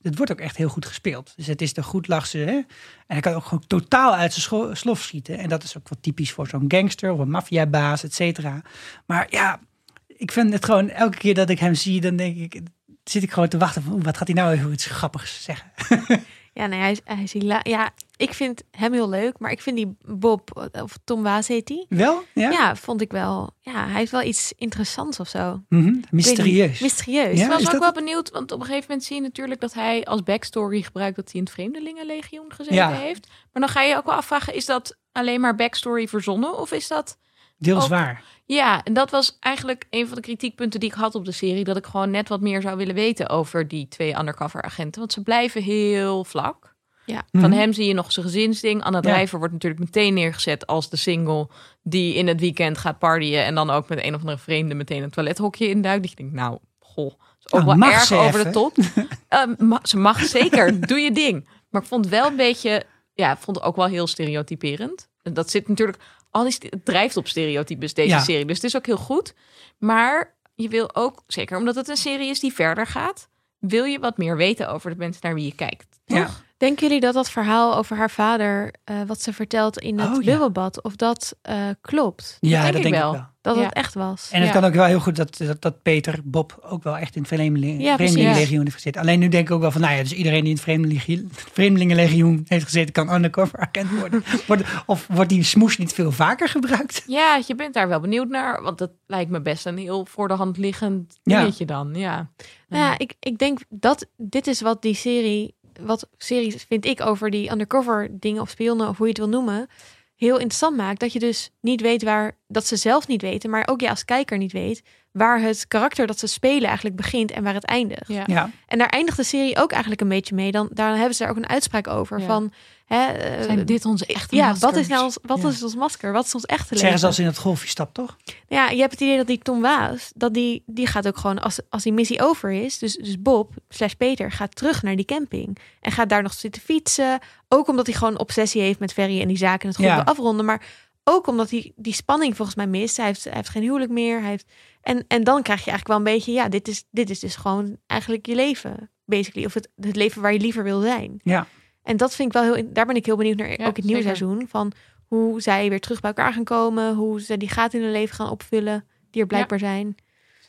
[0.00, 1.32] het, wordt ook echt heel goed gespeeld.
[1.36, 2.38] Dus het is de goedlachse.
[2.38, 2.52] Hè?
[2.54, 2.66] En
[3.06, 5.38] hij kan ook gewoon totaal uit zijn slof schieten.
[5.38, 8.62] En dat is ook wat typisch voor zo'n gangster of een maffiabaas, et cetera.
[9.06, 9.60] Maar ja,
[10.06, 12.60] ik vind het gewoon elke keer dat ik hem zie, dan denk ik...
[13.04, 15.72] Zit ik gewoon te wachten van, wat gaat hij nou even iets grappigs zeggen?
[16.52, 17.32] Ja, nee, hij is, hij is
[17.62, 17.90] Ja,
[18.20, 21.86] ik vind hem heel leuk, maar ik vind die Bob, of Tom Waas heet die.
[21.88, 22.22] Wel?
[22.34, 22.50] Ja?
[22.50, 23.50] Ja, vond ik wel.
[23.60, 25.62] Ja, hij heeft wel iets interessants of zo.
[25.68, 26.80] Mhm, niet, Mysterieus.
[26.80, 27.38] Mysterieus.
[27.38, 29.22] Ja, ik was is ook dat wel benieuwd, want op een gegeven moment zie je
[29.22, 32.90] natuurlijk dat hij als backstory gebruikt dat hij in het Vreemdelingenlegioen gezeten Ja.
[32.90, 33.26] heeft.
[33.52, 36.72] Maar dan ga je je ook wel afvragen, is dat alleen maar backstory verzonnen of
[36.72, 37.18] is dat...
[37.58, 38.22] Deels ook- waar.
[38.44, 41.64] Ja, en dat was eigenlijk een van de kritiekpunten die ik had op de serie.
[41.64, 45.00] Dat ik gewoon net wat meer zou willen weten over die twee undercover agenten.
[45.00, 46.69] Want ze blijven heel vlak.
[47.06, 47.22] Ja.
[47.32, 47.52] Van Mhm.
[47.58, 48.82] hem zie je nog zijn gezinsding.
[48.82, 49.02] Anna Ja.
[49.02, 51.48] Drijver wordt natuurlijk meteen neergezet als de single
[51.82, 53.44] die in het weekend gaat partyen.
[53.44, 56.00] En dan ook met een of andere vreemde meteen een toilethokje induikt.
[56.00, 57.06] Dat je denkt, nou, goh,
[57.38, 58.44] is ook Nou, wel erg over even.
[58.44, 58.76] de top.
[59.28, 61.48] Eh, ma- ze mag zeker, doe je ding.
[61.70, 62.82] Maar ik vond wel een beetje,
[63.14, 65.08] ja, ik vond het ook wel heel stereotyperend.
[65.22, 65.98] En Dat zit natuurlijk,
[66.30, 68.20] al die, het drijft op stereotypes deze Ja.
[68.20, 68.44] serie.
[68.44, 69.34] Dus het is ook heel goed.
[69.78, 73.28] Maar je wil ook, zeker omdat het een serie is die verder gaat,
[73.58, 75.86] wil je wat meer weten over de mensen naar wie je kijkt.
[76.04, 76.18] Toch?
[76.18, 76.30] Ja.
[76.60, 80.22] Denken jullie dat dat verhaal over haar vader, eh, wat ze vertelt in het Oh,
[80.22, 80.30] ja.
[80.30, 82.36] bubbelbad, of dat eh, klopt?
[82.40, 83.12] Ja, denk dat ik denk wel.
[83.12, 83.28] ik wel.
[83.40, 83.62] Dat Ja.
[83.62, 84.28] het echt was?
[84.32, 84.60] En het Ja.
[84.60, 87.28] kan ook wel heel goed dat, dat, dat Peter Bob ook wel echt in het.
[87.28, 89.00] Vreemdelingenlegioen heeft gezeten.
[89.00, 91.24] Alleen nu denk ik ook wel van, nou ja, dus iedereen die in het Vreemdelinge-
[91.32, 94.24] Vreemdelingenlegioen heeft gezeten, kan undercover agent worden.
[94.86, 97.02] Of wordt die smoes niet veel vaker gebruikt?
[97.06, 98.62] Ja, je bent daar wel benieuwd naar.
[98.62, 101.38] Want dat lijkt me best een heel voor de hand liggend Ja.
[101.38, 101.94] dingetje dan.
[101.94, 102.30] Ja.
[102.68, 107.00] Nou ja, ik, ik denk dat dit is wat die serie, wat series vind ik
[107.00, 109.68] over die undercover dingen of spionnen of hoe je het wil noemen,
[110.16, 111.00] heel interessant maakt.
[111.00, 114.04] Dat je dus niet weet waar, dat ze zelf niet weten, maar ook je als
[114.04, 118.08] kijker niet weet waar het karakter dat ze spelen eigenlijk begint en waar het eindigt.
[118.08, 118.22] Ja.
[118.26, 120.50] Ja, En daar eindigt de serie ook eigenlijk een beetje mee.
[120.50, 122.26] Dan, daar hebben ze daar ook een uitspraak over Ja.
[122.26, 122.52] van,
[122.94, 124.70] hè, eh, Zijn dit onze echte ja, maskers?
[124.72, 125.48] wat is nou ons, wat Ja.
[125.48, 126.12] is ons masker?
[126.12, 126.78] Wat is ons echte leven?
[126.78, 128.16] zeggen ze als in het golfje stapt, toch?
[128.48, 131.38] Ja, je hebt het idee dat die Tom Waas, dat die, die gaat ook gewoon
[131.38, 132.78] als, als die missie over is.
[132.78, 135.58] Dus, dus Bob slash Peter gaat terug naar die camping.
[135.80, 137.18] En gaat daar nog zitten fietsen.
[137.48, 139.94] Ook omdat hij gewoon obsessie heeft met Ferry en die zaken en het goed Ja.
[139.94, 140.44] wil afronden.
[140.44, 140.62] Maar
[141.04, 142.96] ook omdat hij die spanning volgens mij mist.
[142.96, 144.20] Hij heeft, hij heeft geen huwelijk meer.
[144.20, 144.46] Hij heeft,
[144.82, 147.36] en, en dan krijg je eigenlijk wel een beetje, ja, dit is, dit is dus
[147.36, 148.90] gewoon eigenlijk je leven.
[149.04, 149.46] Basically.
[149.46, 151.20] Of het, het leven waar je liever wil zijn.
[151.22, 151.46] Ja.
[151.82, 153.48] En dat vind ik wel heel, daar ben ik heel benieuwd naar.
[153.60, 154.16] Ja, ook het nieuwe zeker.
[154.16, 154.46] seizoen.
[154.48, 154.72] Van
[155.06, 156.94] hoe zij weer terug bij elkaar gaan komen.
[156.94, 158.84] Hoe ze die gaten in hun leven gaan opvullen.
[159.10, 159.96] Die er blijkbaar zijn.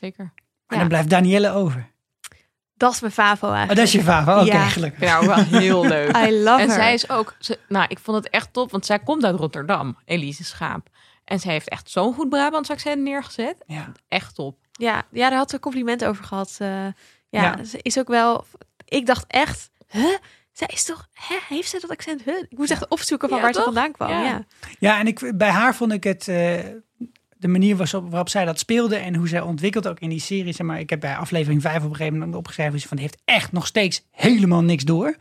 [0.00, 0.24] Zeker.
[0.24, 0.34] En
[0.66, 0.78] Ja.
[0.78, 1.90] dan blijft Danielle over.
[2.74, 3.78] Dat is mijn favo Oh, eigenlijk.
[3.78, 4.32] dat is je favo?
[4.40, 4.68] Oké, Ja.
[4.68, 5.00] gelukkig.
[5.02, 6.16] Ik vind haar ook wel heel leuk.
[6.16, 6.76] I love En her.
[6.78, 9.96] zij is ook, ze, nou, ik vond het echt top, want zij komt uit Rotterdam,
[10.04, 10.88] Elise Schaap.
[11.24, 13.56] En zij heeft echt zo'n goed Brabants accent neergezet.
[13.66, 13.92] Ja.
[14.08, 14.58] Echt top.
[14.72, 16.56] Ja, ja, daar had ze een compliment over gehad.
[16.58, 16.92] Eh, ja,
[17.28, 17.64] Ja.
[17.64, 18.44] ze is ook wel...
[18.84, 20.16] Ik dacht echt, huh?
[20.52, 21.08] Zij is toch...
[21.12, 21.36] Hè?
[21.48, 22.22] Heeft ze dat accent?
[22.22, 22.34] Huh?
[22.48, 23.62] Ik moest echt opzoeken van Ja, waar toch?
[23.64, 24.08] ze vandaan kwam.
[24.10, 24.22] Ja.
[24.22, 24.44] Ja.
[24.78, 26.28] Ja, en ik, bij haar vond ik het.
[26.28, 26.58] eh,
[27.36, 30.52] de manier waarop, waarop zij dat speelde en hoe zij ontwikkelt ook in die serie.
[30.52, 33.22] Zeg maar, ik heb bij aflevering 5 op een gegeven moment opgeschreven van die heeft
[33.24, 35.16] echt nog steeds helemaal niks door.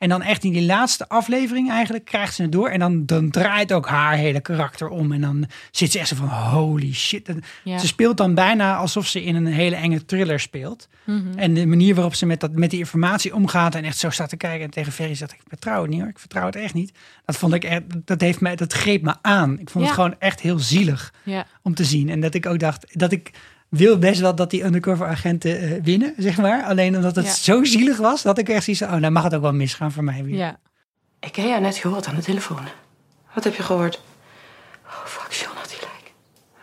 [0.00, 2.68] En dan echt in die laatste aflevering eigenlijk krijgt ze het door.
[2.68, 5.12] En dan, dan draait ook haar hele karakter om.
[5.12, 7.32] En dan zit ze echt zo van holy shit.
[7.64, 7.78] Ja.
[7.78, 10.88] Ze speelt dan bijna alsof ze in een hele enge thriller speelt.
[11.04, 11.38] Mhm.
[11.38, 14.28] En de manier waarop ze met, dat, met die informatie omgaat en echt zo staat
[14.28, 16.74] te kijken en tegen Ferry zegt, ik vertrouw het niet hoor, ik vertrouw het echt
[16.74, 16.92] niet.
[17.24, 19.58] Dat vond ik echt, dat heeft mij, dat greep me aan.
[19.58, 19.90] Ik vond Ja.
[19.90, 21.46] het gewoon echt heel zielig Ja.
[21.62, 22.08] om te zien.
[22.08, 23.30] En dat ik ook dacht, dat ik
[23.70, 26.64] wil best wel dat die undercover agenten eh, winnen, zeg maar.
[26.64, 27.32] Alleen omdat het Ja.
[27.32, 30.04] zo zielig was, dat ik echt zoiets oh, dan mag het ook wel misgaan voor
[30.04, 30.36] mij weer.
[30.36, 30.58] ja.
[31.20, 32.68] Ik heb jou net gehoord aan de telefoon.
[33.34, 34.00] Wat heb je gehoord?
[34.86, 36.12] Oh, fuck, John had gelijk.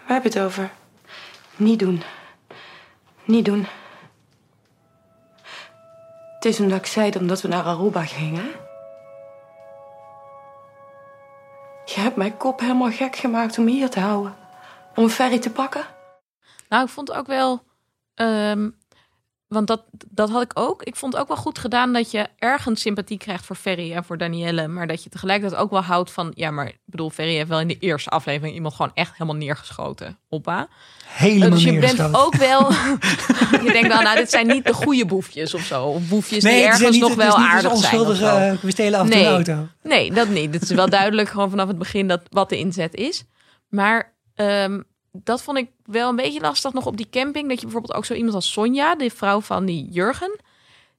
[0.08, 0.70] Waar heb je het over?
[1.56, 2.02] Niet doen.
[3.26, 3.65] Niet doen.
[6.36, 8.46] Het is omdat ik zei dat omdat we naar Aruba gingen.
[11.86, 14.36] Je hebt mijn kop helemaal gek gemaakt om hier te houden.
[14.96, 15.86] Om een ferry te pakken.
[16.69, 17.63] Nou, ik vond ook wel.
[18.15, 18.69] ehm,
[19.47, 20.84] want dat, dat had ik ook.
[20.84, 24.17] Ik vond ook wel goed gedaan dat je ergens sympathie krijgt voor Ferry en voor
[24.17, 24.67] Danielle.
[24.67, 26.32] Maar dat je tegelijkertijd ook wel houdt van...
[26.36, 29.36] Ja, maar ik bedoel, Ferry heeft wel in de eerste aflevering iemand gewoon echt helemaal
[29.36, 30.17] neergeschoten.
[30.30, 30.67] Oppa.
[31.06, 32.71] Helemaal dus je bent ook wel...
[33.65, 35.86] je denkt wel, nou, dit zijn niet de goede boefjes of zo.
[35.86, 38.25] Of boefjes die ergens niet- nog wel niet aardig zijn of zo.
[38.38, 39.25] eh, we stelen af Nee.
[39.25, 39.67] een auto.
[39.84, 40.53] Nee, dat niet.
[40.53, 43.23] Het is wel duidelijk gewoon vanaf het begin dat, wat de inzet is.
[43.69, 44.82] Maar ehm,
[45.23, 47.47] dat vond ik wel een beetje lastig nog op die camping.
[47.47, 50.39] Dat je bijvoorbeeld ook zo iemand als Sonja, de vrouw van die Jurgen.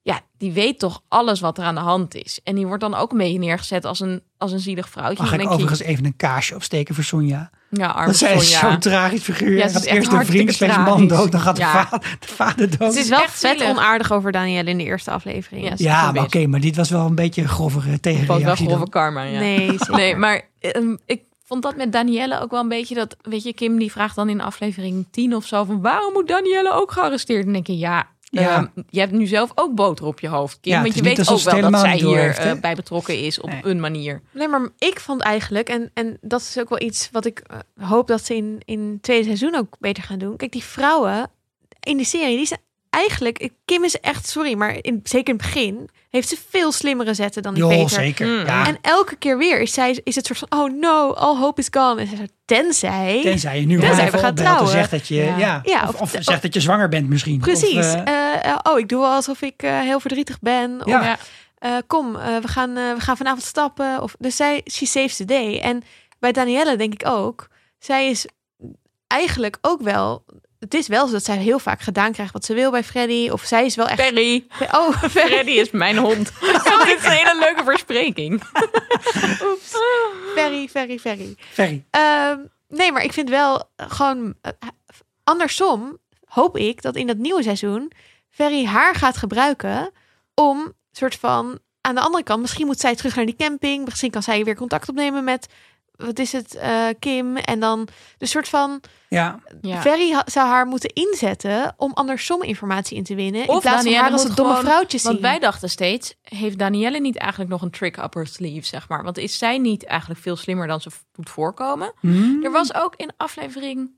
[0.02, 2.40] Ja, die weet toch alles wat er aan de hand is.
[2.44, 5.22] En die wordt dan ook een beetje neergezet als een, als een zielig vrouwtje.
[5.22, 7.50] Mag ik denk je, overigens even een kaarsje opsteken voor Sonja?
[7.70, 8.70] ja, arme zij is Sonja.
[8.70, 9.56] zo'n tragisch figuur.
[9.56, 11.86] Ja, gaat is echt eerst de vriend slechts man dood, dan gaat de, Ja.
[11.86, 12.88] vader, de vader dood.
[12.88, 15.68] Het is wel echt vet onaardig over Danielle in de eerste aflevering.
[15.68, 18.66] Ja, ja, maar oké, maar dit was wel een beetje een grovere Wat wel tegenreactie
[18.66, 18.74] dan.
[18.76, 19.38] grove karma, ja.
[19.38, 19.76] Nee.
[19.90, 23.16] Nee, maar ehm, ik vond dat met Danielle ook wel een beetje dat...
[23.22, 25.64] Weet je, Kim die vraagt dan in aflevering 10 of zo...
[25.64, 27.38] van waarom moet Danielle ook gearresteerd?
[27.38, 28.08] En dan denk je, ja...
[28.30, 28.56] Ja.
[28.56, 30.72] ehm, je hebt nu zelf ook boter op je hoofd, Kim.
[30.72, 33.50] Ja, want je weet ook wel dat zij hier heeft, eh, bij betrokken is op
[33.50, 33.60] Nee.
[33.62, 34.22] een manier.
[34.32, 37.88] Nee, maar ik vond eigenlijk, en, en dat is ook wel iets wat ik eh,
[37.88, 40.36] hoop dat ze in, in het tweede seizoen ook beter gaan doen.
[40.36, 41.30] Kijk, die vrouwen
[41.80, 42.60] in de serie, die zijn
[42.98, 46.72] eigenlijk, ik- Kim is echt, sorry, maar in, zeker in het begin, heeft ze veel
[46.72, 47.88] slimmere zetten dan die Jo, Peter.
[47.90, 48.26] zeker.
[48.26, 48.46] Mm.
[48.46, 51.60] Ja, En elke keer weer is, zij, is het soort van, oh no, all hope
[51.60, 52.00] is gone.
[52.00, 53.20] En ze zegt, tenzij...
[53.22, 54.68] tenzij je nu Tenzij we gaan trouwen.
[54.68, 55.36] zegt dat je, Ja.
[55.38, 55.60] ja.
[55.64, 57.38] Ja, of, of- of of- zegt dat je zwanger bent misschien.
[57.40, 57.76] Precies.
[57.86, 58.02] Of, eh,
[58.34, 60.80] Eh, eh, oh, ik doe wel alsof ik eh, heel verdrietig ben.
[60.80, 61.18] Of Ja.
[61.58, 64.02] eh, kom, eh, we, gaan, eh, we gaan vanavond stappen.
[64.02, 65.58] Of, dus zij, she saves the day.
[65.60, 65.82] En
[66.18, 68.26] bij Danielle denk ik ook, zij is
[69.06, 70.24] eigenlijk ook wel...
[70.58, 73.28] Het is wel zo dat zij heel vaak gedaan krijgt wat ze wil bij Freddy.
[73.30, 74.00] Of zij is wel echt...
[74.00, 74.46] Ferry.
[74.72, 75.28] Oh, Ferry.
[75.28, 76.32] Freddy is mijn hond.
[76.84, 78.42] Dit is een hele leuke verspreking.
[80.34, 81.34] Ferry, Ferry, Ferry.
[81.38, 81.84] Ferry.
[81.90, 84.34] Ehm, nee, maar ik vind wel gewoon...
[84.40, 84.52] eh,
[85.24, 87.92] andersom hoop ik dat in dat nieuwe seizoen...
[88.30, 89.90] Ferry haar gaat gebruiken
[90.34, 91.58] om soort van...
[91.80, 93.84] Aan de andere kant, misschien moet zij terug naar die camping.
[93.84, 95.46] Misschien kan zij weer contact opnemen met...
[95.98, 97.36] Wat is het, eh, Kim?
[97.36, 98.80] En dan de soort van...
[99.08, 99.80] Ja, Ja.
[99.80, 103.42] Ferry ha- zou haar moeten inzetten om andersom informatie in te winnen.
[103.42, 105.10] in Of plaats van Danielle haar als moet een domme gewoon- vrouwtje zien.
[105.10, 108.88] Want wij dachten steeds, heeft Danielle niet eigenlijk nog een trick up her sleeve, zeg
[108.88, 109.02] maar?
[109.02, 111.92] Want is zij niet eigenlijk veel slimmer dan ze doet voorkomen?
[112.00, 112.44] Hmm.
[112.44, 113.90] Er was ook in aflevering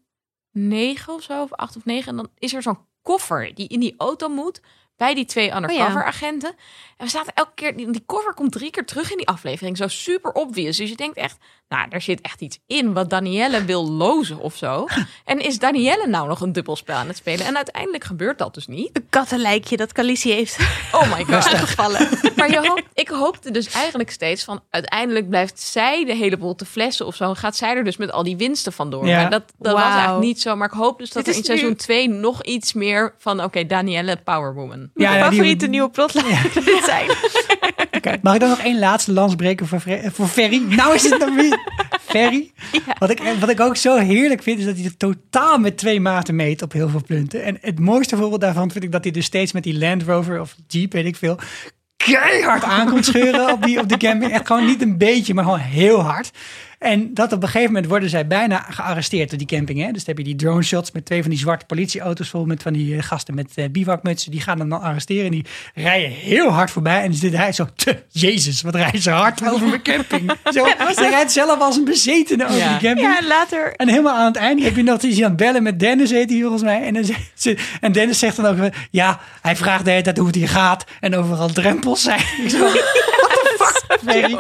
[0.53, 3.81] 9 of zo, of 8 of 9, en dan is er zo'n koffer die in
[3.81, 4.61] die auto moet
[5.01, 6.55] bij die twee undercover agenten.
[6.97, 9.77] En we zaten elke keer, die, die koffer komt drie keer terug in die aflevering,
[9.77, 10.77] zo super obvious.
[10.77, 14.57] Dus je denkt echt, nou, daar zit echt iets in wat Danielle wil lozen of
[14.57, 14.87] zo.
[15.25, 17.47] En is Danielle nou nog een dubbelspel aan het spelen?
[17.47, 18.91] En uiteindelijk gebeurt dat dus niet.
[18.93, 20.59] Een kattenlijkje dat Calicie heeft
[20.93, 21.45] Oh my god.
[21.45, 22.09] gevallen.
[22.37, 24.63] Maar je hoopt, ik hoopte dus eigenlijk steeds van...
[24.71, 27.29] uiteindelijk blijft zij de hele boel te flessen of zo...
[27.29, 29.07] en gaat zij er dus met al die winsten vandoor.
[29.07, 29.21] Ja.
[29.21, 30.57] Maar dat, dat was eigenlijk niet zo.
[30.57, 33.45] Maar ik hoop dus dat er in seizoen 2 nog iets meer van...
[33.45, 34.90] oké, Danielle Powerwoman.
[34.95, 36.27] Ja, Mijn ja, die- favoriete nieuwe plotlijn
[36.65, 37.11] dit zijn.
[37.97, 40.63] Oké, Mag ik dan nog één laatste lans breken voor, eh, voor Ferry?
[40.69, 41.59] Nou is het dan weer
[42.01, 42.51] Ferry.
[42.99, 46.01] Wat, ik, wat ik ook zo heerlijk vind, is dat hij het totaal met twee
[46.01, 47.45] maten meet op heel veel punten.
[47.45, 50.41] En het mooiste voorbeeld daarvan vind ik dat hij dus steeds met die Land Rover
[50.41, 51.39] of Jeep, weet ik veel,
[51.97, 54.33] keihard aan komt scheuren op, die, op de camping.
[54.33, 56.31] Echt gewoon niet een beetje, maar gewoon heel hard.
[56.81, 59.79] En dat op een gegeven moment worden zij bijna gearresteerd door die camping.
[59.79, 59.85] Hè?
[59.93, 62.63] Dus dan heb je die drone shots met twee van die zwarte politieauto's vol met
[62.63, 64.31] van die eh, gasten met eh, bivakmutsen.
[64.31, 67.01] Die gaan hem dan arresteren en die rijden heel hard voorbij.
[67.03, 70.33] En dan zit hij zo, "Te, jezus, wat rijdt ze hard over mijn camping.
[70.55, 72.69] Zo, hij rijdt zelf als een bezetene over Ja.
[72.79, 73.09] die camping.
[73.21, 73.73] Ja, later.
[73.77, 76.31] En helemaal aan het einde heb je nog hij aan het bellen met Dennis, heet
[76.31, 76.83] hij volgens mij.
[76.83, 80.17] En, dan zegt ze- en Dennis zegt dan ook, ja, hij vraagt de hele tijd
[80.17, 80.85] hoe het hier gaat.
[81.01, 82.21] En overal drempels zijn.
[82.45, 84.37] Ik zo, what the fuck, Ferry?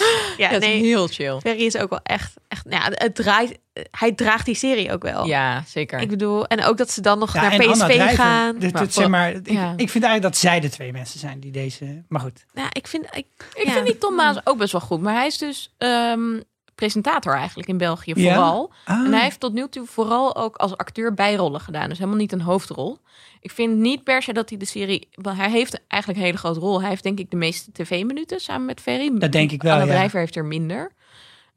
[0.36, 0.74] Ja, dat nee.
[0.76, 1.38] is heel chill.
[1.40, 3.58] Ferry is ook wel echt, echt nou ja, het draait,
[3.90, 5.26] hij draagt die serie ook wel.
[5.26, 6.00] Ja, zeker.
[6.00, 8.58] Ik bedoel, en ook dat ze dan nog Ja, naar PSV Drijver, gaan.
[8.58, 9.72] dit- zeg maar, ik, ja.
[9.76, 12.02] ik vind eigenlijk dat zij de twee mensen zijn die deze...
[12.08, 12.44] Maar goed.
[12.54, 13.72] Ja, ik vind, ik, Ik ja.
[13.72, 15.00] vind die Tom Maas ook best wel goed.
[15.00, 16.40] Maar hij is dus ehm,
[16.80, 18.34] presentator eigenlijk in België Ja?
[18.34, 18.72] vooral.
[18.84, 19.04] Ah.
[19.06, 21.88] En hij heeft tot nu toe vooral ook als acteur bijrollen gedaan.
[21.88, 22.98] Dus helemaal niet een hoofdrol.
[23.40, 25.08] Ik vind niet per se dat hij de serie...
[25.10, 26.80] wel, Hij heeft eigenlijk een hele grote rol.
[26.80, 29.18] Hij heeft denk ik de meeste tv-minuten samen met Ferry.
[29.18, 29.92] Dat denk ik wel, Anne ja.
[29.92, 30.92] Drijver heeft er minder.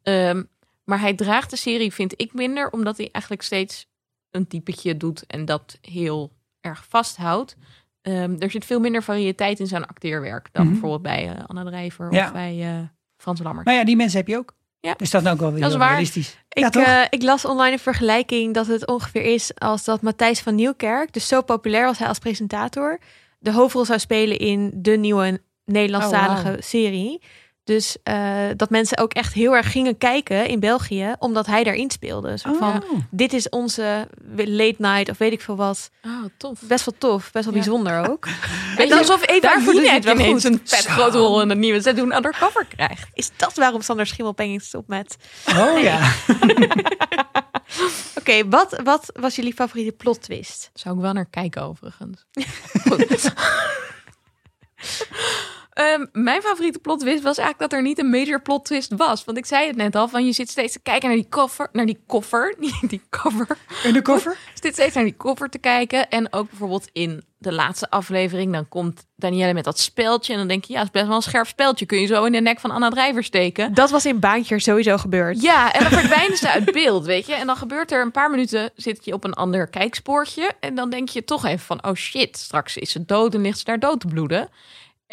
[0.04, 0.44] Ehm,
[0.84, 2.70] maar hij draagt de serie, vind ik, minder.
[2.70, 3.88] Omdat hij eigenlijk steeds
[4.32, 6.32] een typetje doet en dat heel
[6.62, 7.56] erg vasthoudt.
[8.02, 10.72] Ehm, er zit veel minder variëteit in zijn acteerwerk dan Mhm.
[10.72, 12.26] bijvoorbeeld bij eh, Anne Drijver Ja.
[12.26, 12.80] of bij eh,
[13.18, 13.66] Frans Lammert.
[13.66, 14.54] Nou ja, die mensen heb je ook.
[14.88, 14.94] Ja.
[14.98, 15.94] Is dat nou ook wel weer Dat is heel waar.
[15.94, 16.38] realistisch?
[16.50, 20.40] Ik, ja, eh, ik las online een vergelijking dat het ongeveer is als dat Matthijs
[20.40, 23.00] van Nieuwkerk, dus zo populair was hij als presentator,
[23.40, 27.22] de hoofdrol zou spelen in de nieuwe Nederlandstalige Oh, serie.
[27.64, 31.92] Dus eh, dat mensen ook echt heel erg gingen kijken in België, omdat hij daarin
[31.92, 32.38] speelde.
[32.38, 35.90] Zo van, dit is onze late night of weet ik veel wat.
[36.06, 36.60] Oh, tof.
[36.62, 37.60] Best wel tof, best wel Ja.
[37.60, 38.28] bijzonder ook.
[38.78, 40.54] Weet je, alsof Eva daarvoor doet Jinek het wel ineens goed.
[40.54, 43.08] een vet grote rol in het nieuwe seizoen Undercover krijgt.
[43.14, 45.16] Is dat waarom Sander Schimmelpenning stopt met?
[45.50, 46.12] Oh ja.
[48.20, 50.70] Oké, wat, wat was jullie favoriete plot twist?
[50.74, 52.26] Zou ik wel naar kijken overigens.
[52.90, 53.34] Goed.
[55.74, 59.24] Ehm, mijn favoriete plot twist was eigenlijk dat er niet een major plot twist was.
[59.24, 61.70] Want ik zei het net al, van je zit steeds te kijken naar die koffer,
[61.72, 63.58] naar die koffer, niet die cover.
[63.86, 64.32] Undercover?
[64.32, 66.10] Je zit steeds naar die koffer te kijken.
[66.10, 70.34] En ook bijvoorbeeld in de laatste aflevering, dan komt Danielle met dat speldje.
[70.34, 71.86] En dan denk je, ja, het is best wel een scherp speldje.
[71.86, 73.74] Kun je zo in de nek van Anna Drijver steken.
[73.74, 75.42] Dat was in Baantje sowieso gebeurd.
[75.42, 77.34] Ja, en dan verdwijnen ze uit beeld, weet je.
[77.34, 80.52] En dan gebeurt er een paar minuten, zit je op een ander kijkspoortje.
[80.60, 83.58] En dan denk je toch even van, oh shit, straks is ze dood en ligt
[83.58, 84.50] ze daar dood te bloeden.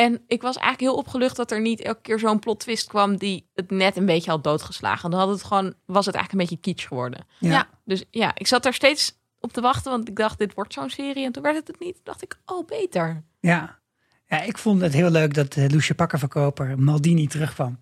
[0.01, 3.17] En ik was eigenlijk heel opgelucht dat er niet elke keer zo'n plot twist kwam
[3.17, 5.11] die het net een beetje had doodgeslagen.
[5.11, 7.27] Dan had het gewoon, was het eigenlijk een beetje kitsch geworden.
[7.39, 7.51] Ja.
[7.51, 10.73] Ja, dus ja, ik zat daar steeds op te wachten, want ik dacht, dit wordt
[10.73, 11.25] zo'n serie.
[11.25, 11.95] En toen werd het het niet.
[11.95, 13.25] Toen dacht ik, oh, beter.
[13.41, 13.79] Ja.
[14.27, 17.79] ja, ik vond het heel leuk dat uh, Loesje Pakkenverkoper Maldini terugkwam.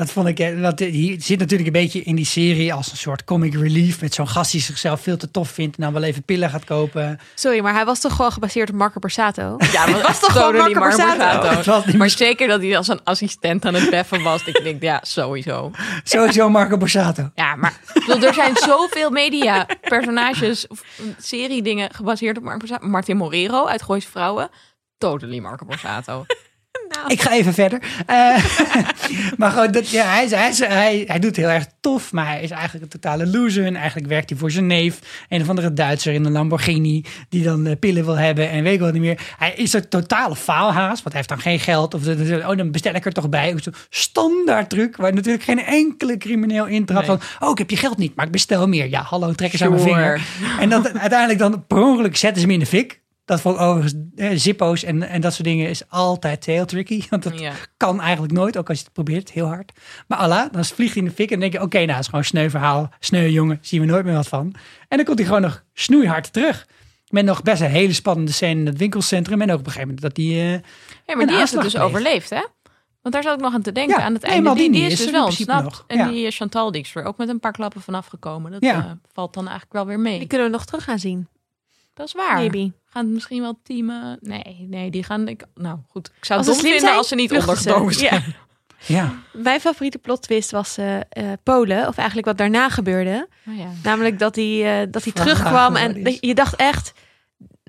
[0.00, 2.96] Dat vond ik, eh, want hij zit natuurlijk een beetje in die serie als een
[2.96, 4.00] soort comic relief.
[4.00, 6.64] Met zo'n gast die zichzelf veel te tof vindt en dan wel even pillen gaat
[6.64, 7.20] kopen.
[7.34, 9.56] Sorry, maar hij was toch gewoon gebaseerd op Marco Borsato?
[9.72, 11.72] Ja, dat was toch gewoon Marco Borsato?
[11.72, 14.44] Het niet Maar zeker dat hij als een assistent aan het beffen was.
[14.44, 15.70] Ik denk, ja, sowieso.
[16.04, 17.30] sowieso Marco Borsato.
[17.34, 20.82] Ja, maar bedoel, er zijn zoveel media personages of
[21.18, 22.86] serie dingen gebaseerd op Marco Borsato.
[22.86, 24.50] Martin Morero uit Gooise Vrouwen.
[24.98, 26.24] Totally Marco Borsato.
[27.06, 27.78] Ik ga even verder.
[28.06, 28.16] Eh,
[29.38, 32.50] maar gewoon, dat, ja, hij, hij, hij, hij doet heel erg tof, maar hij is
[32.50, 33.64] eigenlijk een totale loser.
[33.64, 34.98] En eigenlijk werkt hij voor zijn neef,
[35.28, 38.74] een of andere Duitser in een Lamborghini, die dan eh, pillen wil hebben en weet
[38.74, 39.20] ik wat niet meer.
[39.38, 41.94] Hij is een totale faalhaas, want hij heeft dan geen geld.
[41.94, 43.54] Of oh, dan bestel ik er toch bij.
[43.56, 47.16] Zo'n Standaard truc, waar natuurlijk geen enkele crimineel intrapt Nee.
[47.18, 48.88] van, oh, ik heb je geld niet, maar ik bestel meer.
[48.88, 50.20] Ja, hallo, trek eens aan mijn vinger.
[50.60, 52.99] En dan uiteindelijk dan per ongeluk zetten ze hem in de fik.
[53.30, 57.02] Dat vond ik overigens, eh, zippo's en, en dat soort dingen is altijd heel tricky.
[57.10, 57.52] Want dat Ja.
[57.76, 59.72] kan eigenlijk nooit, ook als je het probeert, heel hard.
[60.08, 61.98] Maar Allah, dan vliegt hij in de fik en dan denk je, oké, nou, het
[62.00, 64.54] is gewoon een sneu verhaal, sneu jongen, zien we nooit meer wat van.
[64.88, 66.66] En dan komt hij gewoon nog snoeihard terug.
[67.08, 69.40] Met nog best een hele spannende scène in het winkelcentrum.
[69.42, 70.36] En ook op een gegeven moment dat hij...
[70.36, 70.52] eh,
[71.06, 72.44] Ja, maar die heeft het dus overleefd, hè?
[73.02, 74.54] Want daar zat ik nog aan te denken Ja, aan het einde.
[74.54, 75.64] Die, die is is dus wel ontsnapt.
[75.64, 75.84] nog.
[75.86, 76.08] En Ja.
[76.08, 78.52] die eh, Chantal die is er ook met een paar klappen vanaf gekomen.
[78.52, 78.74] Dat Ja.
[78.76, 80.18] eh, valt dan eigenlijk wel weer mee.
[80.18, 81.28] Die kunnen we nog terug gaan zien.
[81.94, 82.34] Dat is waar.
[82.36, 82.72] Maybe.
[82.92, 84.18] Gaan het misschien wel teamen?
[84.20, 85.28] Nee, nee, die gaan...
[85.28, 88.34] Ik, nou goed, ik zou het dom vinden zijn, als ze niet ondergedoken zijn.
[88.86, 88.94] Ja.
[88.96, 91.04] ja, Mijn favoriete plot twist was eh, eh,
[91.42, 93.28] Polen, of eigenlijk wat daarna gebeurde.
[93.48, 93.68] Oh, ja.
[93.82, 96.92] Namelijk dat hij, eh, dat hij terugkwam en dat- je dacht echt...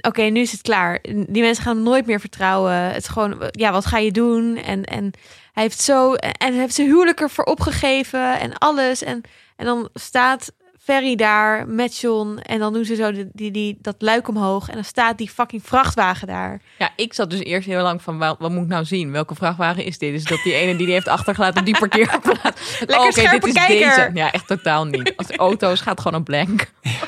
[0.01, 0.99] Oké, nu is het klaar.
[1.27, 2.73] Die mensen gaan hem nooit meer vertrouwen.
[2.73, 4.55] Het is gewoon, ja, wat ga je doen?
[4.57, 5.11] En, en
[5.53, 6.13] hij heeft zo...
[6.13, 9.03] En hij heeft zijn huwelijk ervoor opgegeven en alles.
[9.03, 9.21] En,
[9.55, 10.51] en dan staat
[10.83, 12.37] Ferry daar met John.
[12.37, 14.67] En dan doen ze zo die, die, die, dat luik omhoog.
[14.69, 16.61] En dan staat die fucking vrachtwagen daar.
[16.77, 19.11] ja, ik zat dus eerst heel lang van, wat, wat moet ik nou zien?
[19.11, 20.13] Welke vrachtwagen is dit?
[20.13, 22.79] Is dat die ene die die heeft achtergelaten op die parkeerplaats?
[22.79, 23.95] Lekker Oh, dit is kijker.
[23.95, 24.09] Deze.
[24.13, 25.13] Ja, echt totaal niet.
[25.15, 26.71] Als auto's gaat gewoon op blank.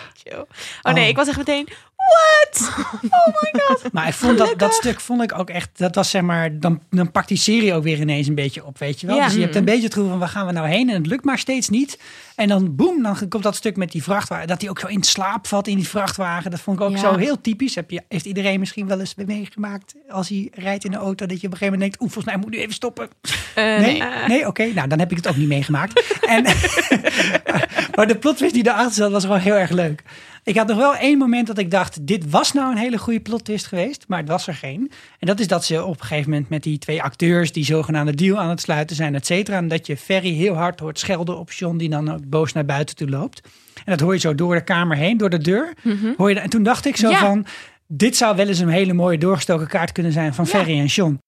[0.81, 1.09] Oh nee, Oh.
[1.09, 1.67] ik was echt meteen...
[2.07, 2.71] What?
[3.03, 3.93] Oh my god.
[3.93, 6.81] maar ik vond dat, dat stuk vond ik ook echt, dat was zeg maar, dan,
[6.89, 9.15] dan pakt die serie ook weer ineens een beetje op, weet je wel.
[9.15, 9.25] Ja.
[9.25, 10.89] Dus je hebt een beetje het gevoel van, waar gaan we nou heen?
[10.89, 11.99] En het lukt maar steeds niet.
[12.35, 15.03] En dan boem, dan komt dat stuk met die vrachtwagen, dat hij ook zo in
[15.03, 16.51] slaap valt in die vrachtwagen.
[16.51, 16.97] Dat vond ik ook Ja.
[16.97, 17.75] zo heel typisch.
[17.75, 21.41] Heb je, heeft iedereen misschien wel eens meegemaakt als hij rijdt in de auto, dat
[21.41, 23.09] je op een gegeven moment denkt, oeh, volgens mij moet ik nu even stoppen.
[23.55, 24.65] Eh, Nee, nee, oké.
[24.65, 26.15] Nou, dan heb ik het ook niet meegemaakt.
[26.35, 26.43] en,
[27.95, 30.03] maar de plot twist die daarachter zat, was gewoon heel erg leuk.
[30.43, 33.19] Ik had nog wel één moment dat ik dacht, dit was nou een hele goede
[33.19, 34.91] plot twist geweest, maar het was er geen.
[35.19, 38.15] En dat is dat ze op een gegeven moment met die twee acteurs die zogenaamde
[38.15, 39.57] deal aan het sluiten zijn, et cetera.
[39.57, 42.65] En dat je Ferry heel hard hoort schelden op John, die dan ook boos naar
[42.65, 43.41] buiten toe loopt.
[43.75, 45.73] En dat hoor je zo door de kamer heen, door de deur.
[46.17, 47.19] Hoor je, en toen dacht ik zo Ja.
[47.19, 47.45] van,
[47.87, 51.19] dit zou wel eens een hele mooie doorgestoken kaart kunnen zijn van Ferry en John.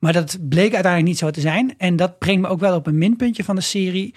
[0.00, 1.74] Maar dat bleek uiteindelijk niet zo te zijn.
[1.78, 4.14] En dat brengt me ook wel op een minpuntje van de serie.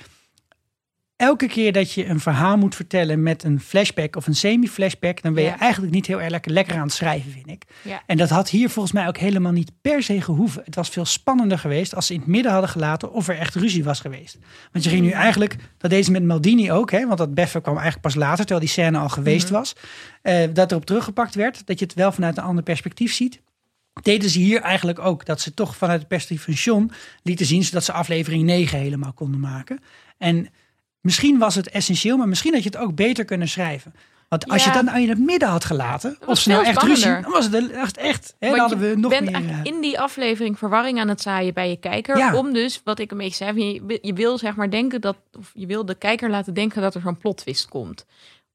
[1.15, 5.33] Elke keer dat je een verhaal moet vertellen met een flashback of een semi-flashback, dan
[5.33, 5.59] ben je Ja.
[5.59, 7.63] eigenlijk niet heel erg lekker, lekker aan het schrijven, vind ik.
[7.81, 8.01] Ja.
[8.05, 10.61] En dat had hier volgens mij ook helemaal niet per se gehoeven.
[10.65, 13.55] Het was veel spannender geweest als ze in het midden hadden gelaten of er echt
[13.55, 14.37] ruzie was geweest.
[14.71, 17.73] Want je ging nu eigenlijk, dat deze met Maldini ook, hè, want dat beffen kwam
[17.77, 19.75] eigenlijk pas later, terwijl die scène al geweest was,
[20.21, 23.41] eh, dat erop teruggepakt werd, dat je het wel vanuit een ander perspectief ziet
[24.01, 25.25] deden ze hier eigenlijk ook.
[25.25, 26.91] Dat ze toch vanuit het perspectief van John
[27.23, 27.63] lieten zien...
[27.63, 29.79] zodat ze aflevering 9 helemaal konden maken.
[30.17, 30.47] En
[31.01, 33.93] misschien was het essentieel, maar misschien had je het ook beter kunnen schrijven.
[34.29, 34.69] Want als Ja.
[34.69, 37.31] je dat nou in het midden had gelaten, was of ze nou echt ruzie, dan
[37.31, 38.35] was het echt echt.
[38.39, 39.49] Hè, dan hadden we nog bent meer.
[39.49, 42.17] eh, in die aflevering verwarring aan het zaaien bij je kijker.
[42.17, 42.35] Ja.
[42.35, 45.17] Om dus, wat ik een beetje zei, je, wil- je wil zeg maar denken dat,
[45.39, 48.05] of je wil de kijker laten denken dat er zo'n plot twist komt.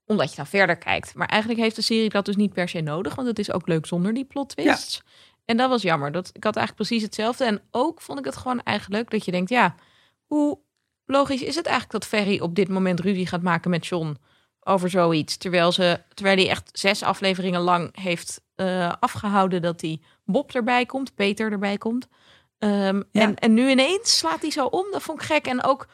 [0.07, 1.15] Omdat je dan verder kijkt.
[1.15, 3.69] Maar eigenlijk heeft de serie dat dus niet per se nodig, want het is ook
[3.69, 5.03] leuk zonder die plot twists.
[5.49, 6.13] En dat was jammer.
[6.13, 7.45] Dat, ik had eigenlijk precies hetzelfde.
[7.45, 9.75] En ook vond ik het gewoon eigenlijk leuk dat je denkt, ja,
[10.27, 10.59] hoe
[11.07, 14.17] logisch is het eigenlijk dat Ferry op dit moment ruzie gaat maken met John
[14.61, 15.37] over zoiets.
[15.37, 20.87] Terwijl, ze, terwijl hij echt zes afleveringen lang heeft eh, afgehouden dat hij Bob erbij
[20.87, 22.09] komt, Peter erbij komt.
[22.59, 23.23] Ehm, Ja.
[23.23, 24.87] en, en nu ineens slaat hij zo om.
[24.91, 25.47] Dat vond ik gek.
[25.47, 25.87] En ook,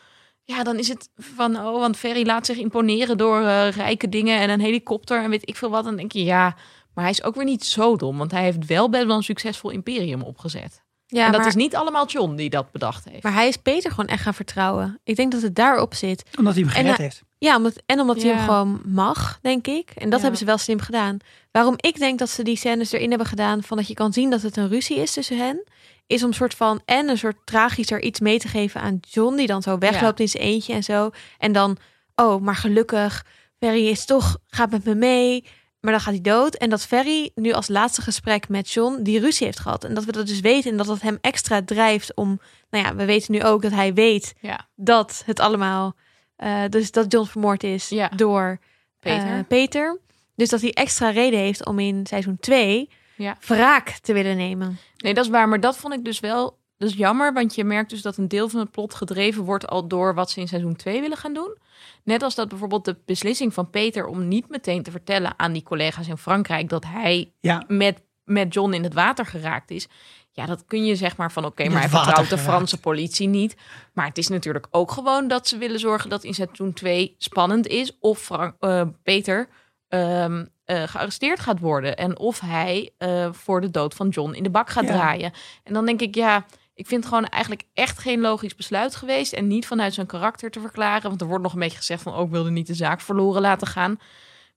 [0.42, 4.38] ja, dan is het van, oh, want Ferry laat zich imponeren door eh, rijke dingen
[4.40, 5.84] en een helikopter en weet ik veel wat.
[5.84, 6.56] Dan denk je, ja,
[6.94, 9.22] maar hij is ook weer niet zo dom, want hij heeft wel best wel een
[9.22, 10.82] succesvol imperium opgezet.
[11.06, 13.22] Ja, en dat maar, is niet allemaal John die dat bedacht heeft.
[13.22, 15.00] maar hij is Peter gewoon echt gaan vertrouwen.
[15.04, 16.22] Ik denk dat het daarop zit.
[16.38, 17.22] omdat hij hem gered en, heeft.
[17.38, 19.90] Ja, omdat, en omdat hij hem gewoon mag, denk ik.
[19.90, 20.20] En dat Ja.
[20.20, 21.18] hebben ze wel slim gedaan.
[21.50, 23.62] Waarom ik denk dat ze die scènes erin hebben gedaan...
[23.62, 25.64] van dat je kan zien dat het een ruzie is tussen hen...
[26.06, 26.80] is om een soort van...
[26.84, 29.36] en een soort tragischer iets mee te geven aan John...
[29.36, 31.10] die dan zo wegloopt in zijn eentje en zo.
[31.38, 31.76] En dan,
[32.14, 33.26] oh, maar gelukkig...
[33.58, 35.44] Ferry is toch, gaat met me mee...
[35.84, 36.54] Maar dan gaat hij dood.
[36.54, 39.84] En dat Ferry nu als laatste gesprek met John die ruzie heeft gehad.
[39.84, 40.70] En dat we dat dus weten.
[40.70, 42.40] En dat dat hem extra drijft om.
[42.70, 44.68] Nou ja, we weten nu ook dat hij weet Ja.
[44.76, 45.94] dat het allemaal.
[46.36, 48.08] eh, dus dat John vermoord is Ja.
[48.08, 48.58] door
[49.00, 49.28] Peter.
[49.28, 50.00] eh, Peter.
[50.36, 53.36] Dus dat hij extra reden heeft om in seizoen 2 Ja.
[53.46, 54.78] wraak te willen nemen.
[54.96, 55.48] Nee, dat is waar.
[55.48, 57.32] Maar dat vond ik dus wel dus jammer.
[57.32, 60.30] Want je merkt dus dat een deel van het plot gedreven wordt al door wat
[60.30, 61.56] ze in seizoen 2 willen gaan doen.
[62.04, 65.62] Net als dat bijvoorbeeld de beslissing van Peter om niet meteen te vertellen aan die
[65.62, 69.88] collega's in Frankrijk dat hij Ja, met, met John in het water geraakt is.
[70.30, 72.38] Ja, dat kun je zeg maar van oké, maar hij vertrouwt de.
[72.38, 73.56] Franse politie niet.
[73.92, 77.66] Maar het is natuurlijk ook gewoon dat ze willen zorgen dat in seizoen 2 spannend
[77.66, 77.96] is.
[78.00, 79.48] Of Frank, eh, Peter
[79.88, 81.96] ehm, eh, gearresteerd gaat worden.
[81.96, 84.92] En of hij eh, voor de dood van John in de bak gaat Ja.
[84.92, 85.32] draaien.
[85.62, 89.32] En dan denk ik, ja, ik vind het gewoon eigenlijk echt geen logisch besluit geweest.
[89.32, 91.08] En niet vanuit zijn karakter te verklaren.
[91.08, 93.66] Want er wordt nog een beetje gezegd van, ook wilde niet de zaak verloren laten
[93.66, 93.98] gaan.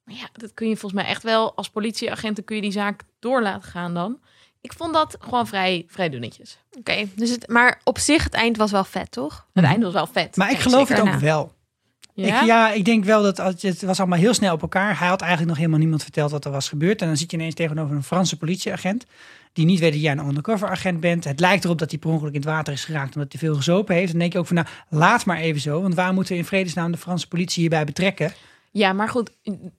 [0.04, 3.02] Maar ja, dat kun je volgens mij echt wel als politieagenten kun je die zaak
[3.20, 4.20] door laten gaan dan.
[4.62, 6.58] Ik vond dat gewoon vrij, vrij dunnetjes.
[6.78, 9.48] Oké, dus het, maar op zich het eind was wel vet, toch?
[9.54, 10.36] Het einde was wel vet.
[10.36, 11.56] maar ik geloof het ook wel.
[12.14, 12.42] Ja?
[12.42, 15.00] Ik, ja, ik denk wel dat het was allemaal heel snel op elkaar.
[15.00, 17.02] Hij had eigenlijk nog helemaal niemand verteld wat er was gebeurd.
[17.02, 19.06] En dan zit je ineens tegenover een Franse politieagent.
[19.58, 21.24] Die niet weet dat jij een undercover agent bent.
[21.24, 23.56] Het lijkt erop dat hij per ongeluk in het water is geraakt omdat hij veel
[23.56, 24.12] gezopen heeft.
[24.12, 25.82] Dan denk je ook van nou, laat maar even zo.
[25.82, 28.34] Want waar moeten we in vredesnaam de Franse politie hierbij betrekken?
[28.72, 29.32] Ja, maar goed,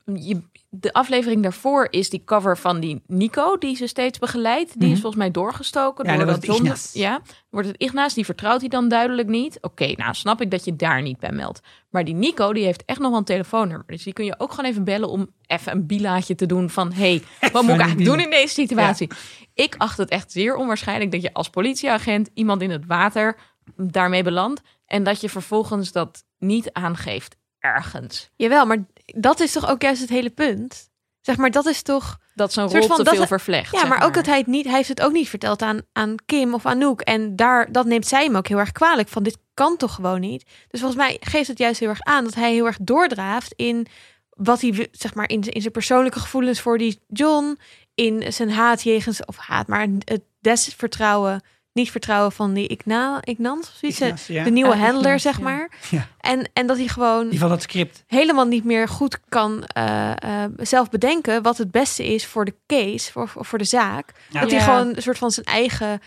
[0.05, 4.73] je, de aflevering daarvoor is die cover van die Nico, die ze steeds begeleidt.
[4.73, 5.01] Die is Mhm.
[5.01, 6.05] volgens mij doorgestoken.
[6.05, 6.73] Ja, door dat John-.
[6.93, 9.59] Ja, wordt het Ignace, die vertrouwt hij dan duidelijk niet.
[9.61, 11.61] Oké, nou snap ik dat je daar niet bij meldt.
[11.91, 13.87] Maar die Nico, die heeft echt nog wel een telefoonnummer.
[13.87, 16.93] Dus die kun je ook gewoon even bellen om even een bilaatje te doen van...
[16.93, 19.09] hey, wat moet ik eigenlijk doen in deze situatie?
[19.55, 23.37] Ik acht het echt zeer onwaarschijnlijk dat je als politieagent iemand in het water
[23.77, 24.61] daarmee belandt.
[24.87, 28.31] En dat je vervolgens dat niet aangeeft ergens.
[28.37, 30.91] Jawel, maar dat is toch ook juist het hele punt?
[31.21, 32.19] Zeg maar, dat is toch...
[32.35, 33.73] Dat zo'n rol te veel vervlecht.
[33.73, 34.65] Ja, maar ook dat hij het niet...
[34.65, 37.01] Hij heeft het ook niet verteld aan, aan Kim of Anouk.
[37.01, 39.23] En daar, dat neemt zij hem ook heel erg kwalijk van.
[39.23, 40.45] Dit kan toch gewoon niet?
[40.69, 43.87] Dus volgens mij geeft het juist heel erg aan dat hij heel erg doordraaft in
[44.31, 47.59] wat hij, zeg maar, in, in zijn persoonlijke gevoelens voor die John,
[47.95, 51.43] in zijn haat jegens, of haat, maar het desvertrouwen,
[51.73, 54.45] niet vertrouwen van die Igna, Ignans, of zoiets, ja.
[54.45, 55.43] de nieuwe Ja, handler, zeg ja.
[55.43, 55.71] maar.
[55.91, 56.09] Ja.
[56.21, 58.05] En, en dat hij gewoon Die van het script.
[58.07, 60.11] helemaal niet meer goed kan eh,
[60.45, 64.13] eh, zelf bedenken wat het beste is voor de case, voor, voor de zaak.
[64.31, 64.41] Ja.
[64.41, 66.01] Dat hij gewoon een soort van zijn eigen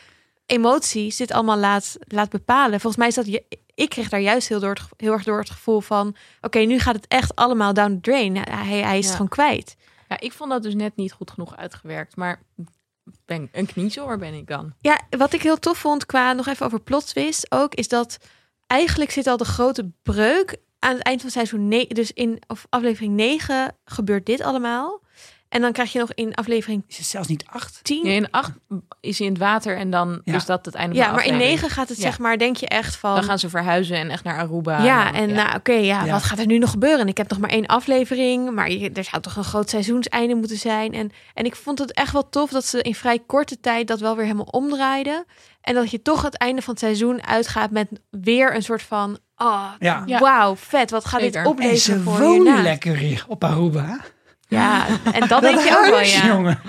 [0.46, 2.80] emoties dit allemaal laat, laat bepalen.
[2.80, 3.60] Volgens mij is dat je.
[3.76, 6.80] Ik kreeg daar juist heel, door het, heel erg door het gevoel van: oké, nu
[6.80, 8.36] gaat het echt allemaal down the drain.
[8.38, 9.08] Hij, hij is Ja.
[9.08, 9.76] het gewoon kwijt.
[10.10, 12.16] Ja, ik vond dat dus net niet goed genoeg uitgewerkt.
[12.16, 12.42] Maar
[13.26, 14.74] ben, een kniezoor ben ik dan.
[14.80, 18.18] Ja, wat ik heel tof vond qua nog even over plot twist ook, is dat
[18.68, 21.96] eigenlijk zit al de grote breuk aan het eind van seizoen 9.
[21.96, 25.02] Dus in of aflevering 9 gebeurt dit allemaal.
[25.52, 27.80] En dan krijg je nog in aflevering Is het zelfs niet acht?
[27.84, 28.04] 10.
[28.04, 28.52] Nee, in acht
[29.00, 30.36] is hij in het water en dan Ja.
[30.36, 31.38] is dat het einde ja, van de maar in.
[31.38, 32.04] 9 gaat het Ja.
[32.04, 33.16] zeg maar, denk je echt van.
[33.16, 34.84] Dan gaan ze verhuizen en echt naar Aruba.
[34.84, 36.12] ja, en nou, oké, ja, Ja.
[36.12, 37.00] wat gaat er nu nog gebeuren?
[37.00, 40.58] En ik heb nog maar één aflevering, maar er zou toch een groot seizoenseinde moeten
[40.58, 40.94] zijn.
[40.94, 44.00] En, en ik vond het echt wel tof dat ze in vrij korte tijd dat
[44.00, 45.26] wel weer helemaal omdraaiden.
[45.62, 49.18] En dat je toch het einde van het seizoen uitgaat met weer een soort van,
[49.36, 50.04] oh, Ja.
[50.06, 50.20] Ja.
[50.20, 51.36] wauw, vet, wat gaat Zeker.
[51.36, 54.00] dit En opleveren ze voor wonen lekker op Aruba.
[54.60, 56.26] Ja, en dat denk je ook wel, ja.
[56.28, 56.62] jongen.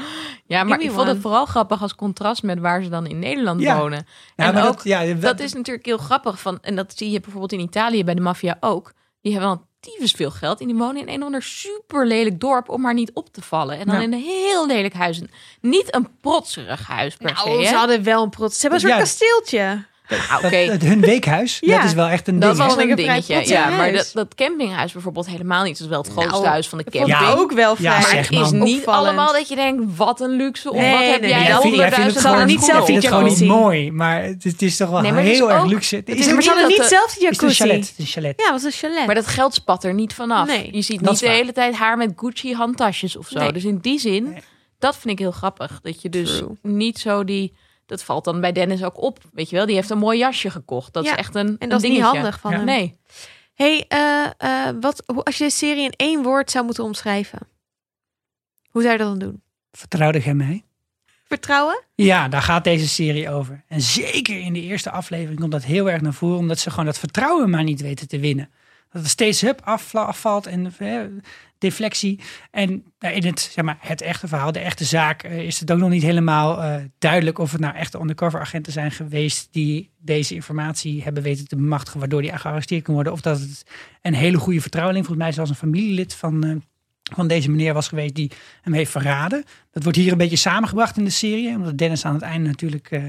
[0.47, 3.61] Ja, maar ik vond het vooral grappig als contrast met waar ze dan in Nederland
[3.61, 3.79] Ja.
[3.79, 4.07] wonen.
[4.37, 6.41] Ja, en ook, dat, ja, dat is natuurlijk heel grappig.
[6.41, 8.93] Van, en dat zie je bijvoorbeeld in Italië bij de maffia ook.
[9.21, 10.61] Die hebben wel tyfus veel geld.
[10.61, 13.41] En die wonen in een of ander super lelijk dorp om maar niet op te
[13.43, 13.79] vallen.
[13.79, 14.03] En dan Ja.
[14.03, 15.21] in een heel lelijk huis.
[15.61, 17.65] Niet een protserig huis per Nou, se.
[17.67, 17.77] ze hè?
[17.79, 18.53] hadden wel een prot.
[18.55, 19.05] Ze hebben een soort Ja.
[19.05, 19.85] kasteeltje.
[20.31, 21.77] Ah, Oké, Dat- het- hun weekhuis, Ja.
[21.77, 22.63] dat is wel echt een dat ding.
[22.65, 23.47] was vond ik een dingetje.
[23.47, 25.73] Ja, maar dat, dat campinghuis bijvoorbeeld helemaal niet.
[25.73, 27.19] Het is wel het grootste Nou, huis van de camping.
[27.19, 28.11] het ook wel Ja, vrij.
[28.17, 28.63] zeg, Het is man.
[28.63, 29.07] niet Opvallend.
[29.07, 30.71] allemaal dat je denkt, wat een luxe.
[30.71, 31.49] Of Nee, wat heb nee, jij nee.
[31.49, 33.59] Jij honderdduizend gewoon, niet zelf die het gewoon niet jacuzzi.
[33.61, 35.97] mooi, maar het, het is toch wel Nee, maar heel erg ook- luxe.
[35.97, 37.63] Het het is, maar ze niet hadden dat niet zelf die het is een jacuzzi.
[37.63, 37.89] chalet.
[37.89, 38.35] Het is een chalet.
[38.37, 39.07] Ja, het was een chalet.
[39.07, 40.47] Maar dat geld spat er niet vanaf.
[40.47, 40.69] Nee.
[40.73, 43.51] Je ziet Dat niet de hele tijd haar met Gucci handtasjes of zo.
[43.53, 44.37] Dus in die zin,
[44.79, 45.81] dat vind ik heel grappig.
[45.83, 47.55] Dat je dus niet zo die...
[47.93, 49.19] Dat valt dan bij Dennis ook op.
[49.33, 50.93] Weet je wel, die heeft een mooi jasje gekocht.
[50.93, 52.57] Dat Ja, is echt een en een dat is niet handig van Ja.
[52.57, 52.67] hem.
[52.67, 52.99] Nee.
[53.55, 57.39] Hey, eh, eh, wat, hoe- als je de serie in één woord zou moeten omschrijven,
[58.71, 59.43] hoe zou je dat dan doen?
[59.73, 60.65] Vertrouwde jij mij?
[61.25, 61.83] Vertrouwen?
[61.95, 63.65] Ja, daar gaat deze serie over.
[63.69, 66.85] En zeker in de eerste aflevering komt dat heel erg naar voren, omdat ze gewoon
[66.85, 68.51] dat vertrouwen maar niet weten te winnen.
[68.93, 69.61] Dat het steeds hup,
[69.95, 71.01] afvalt en eh,
[71.63, 72.21] deflectie.
[72.51, 75.73] En eh, in het, zeg maar, het echte verhaal, de echte zaak, eh, is het
[75.73, 79.91] ook nog niet helemaal eh, duidelijk of het nou echte undercover agenten zijn geweest die
[79.99, 83.13] deze informatie hebben weten te bemachtigen, waardoor die gearresteerd kan worden.
[83.13, 83.65] Of dat het
[84.03, 86.57] een hele goede vertrouweling, volgens mij zelfs een familielid van, eh,
[87.15, 88.31] van deze meneer was geweest die
[88.63, 89.45] hem heeft verraden.
[89.71, 93.01] Dat wordt hier een beetje samengebracht in de serie, omdat Dennis aan het einde natuurlijk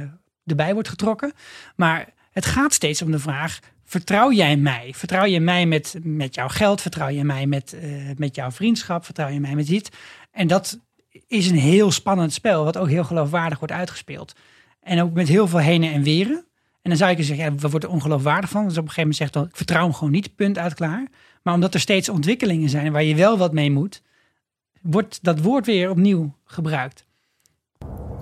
[0.45, 1.33] erbij wordt getrokken.
[1.75, 4.93] Maar het gaat steeds om de vraag: vertrouw jij mij?
[4.95, 6.81] Vertrouw je mij met, met jouw geld?
[6.81, 9.05] Vertrouw je mij met, eh, met jouw vriendschap?
[9.05, 9.89] Vertrouw je mij met dit?
[10.31, 10.79] En dat
[11.27, 14.35] is een heel spannend spel, wat ook heel geloofwaardig wordt uitgespeeld.
[14.81, 16.45] En ook met heel veel heen en weren.
[16.81, 18.63] En dan zou je kunnen zeggen, ja, we worden er ongeloofwaardig van.
[18.63, 21.07] Dus op een gegeven moment zegt dan, ik vertrouw hem gewoon niet, punt uit klaar.
[21.41, 24.01] Maar omdat er steeds ontwikkelingen zijn waar je wel wat mee moet,
[24.81, 27.05] wordt dat woord weer opnieuw gebruikt.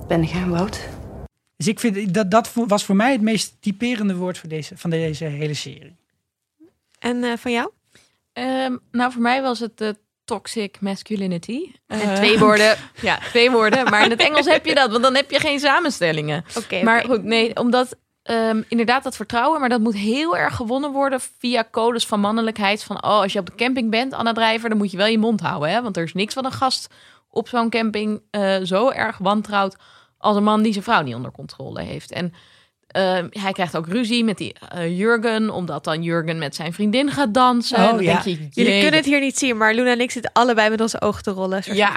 [0.08, 1.01] Ben jij Wout?
[1.62, 4.90] Dus ik vind dat dat was voor mij het meest typerende woord voor deze, van
[4.90, 5.96] deze hele serie.
[7.00, 7.70] En eh, van jou?
[8.34, 11.72] Ehm, nou, voor mij was het de toxic masculinity.
[11.88, 12.78] En Eh, twee woorden.
[13.02, 13.90] Ja, twee woorden.
[13.90, 16.46] Maar in het Engels heb je dat, want dan heb je geen samenstellingen.
[16.58, 16.84] Oké.
[16.84, 21.20] Maar goed, nee, omdat ehm, inderdaad dat vertrouwen, maar dat moet heel erg gewonnen worden
[21.40, 22.84] via codes van mannelijkheid.
[22.84, 25.18] Van, oh, als je op de camping bent, Anna Drijver, dan moet je wel je
[25.18, 25.70] mond houden.
[25.70, 25.82] Hè?
[25.82, 26.94] Want er is niks wat een gast
[27.30, 29.76] op zo'n camping eh, zo erg wantrouwt
[30.22, 32.12] als een man die zijn vrouw niet onder controle heeft.
[32.12, 32.34] En
[32.88, 37.12] ehm, hij krijgt ook ruzie met die eh, Jurgen, omdat dan Jurgen met zijn vriendin
[37.12, 37.78] gaat dansen.
[37.78, 38.22] Oh, dan ja.
[38.22, 40.82] denk je, Jullie kunnen het hier niet zien, maar Luna en ik zitten allebei met
[40.82, 41.64] onze ogen te rollen.
[41.64, 41.94] Soort ja,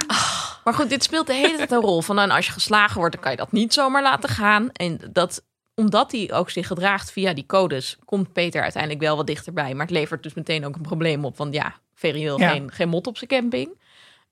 [0.63, 2.01] maar goed, dit speelt de hele tijd een rol.
[2.01, 4.69] Van nou, als je geslagen wordt, dan kan je dat niet zomaar laten gaan.
[4.71, 5.43] En dat,
[5.75, 9.73] omdat hij ook zich gedraagt via die codes, komt Peter uiteindelijk wel wat dichterbij.
[9.73, 11.37] Maar het levert dus meteen ook een probleem op.
[11.37, 12.49] Want ja, Ferry wil Ja.
[12.49, 13.69] geen, geen mot op zijn camping.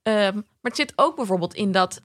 [0.04, 2.02] Ehm, maar het zit ook bijvoorbeeld in dat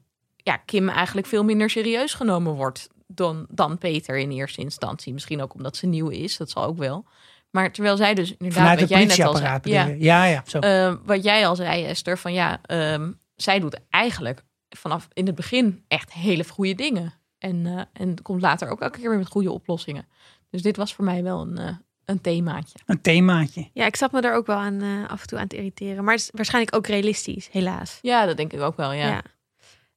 [0.48, 5.12] ja, Kim eigenlijk veel minder serieus genomen wordt dan, dan Peter in eerste instantie.
[5.12, 7.04] Misschien ook omdat ze nieuw is, dat zal ook wel.
[7.50, 9.60] Maar terwijl zij dus inderdaad, Vanuit wat jij net al zei?
[9.98, 10.58] Ja, ja, zo.
[10.58, 15.34] Ehm, wat jij al zei, Esther, van ja, ehm, zij doet eigenlijk vanaf in het
[15.34, 17.14] begin echt hele goede dingen.
[17.38, 20.06] En, eh, en komt later ook elke keer weer met goede oplossingen.
[20.50, 22.78] Dus dit was voor mij wel een, eh, een themaatje.
[22.86, 23.70] Een themaatje.
[23.72, 26.04] Ja, ik zat me daar ook wel aan eh, af en toe aan te irriteren.
[26.04, 27.98] Maar het is waarschijnlijk ook realistisch, helaas.
[28.02, 29.08] Ja, dat denk ik ook wel, ja.
[29.08, 29.22] Ja.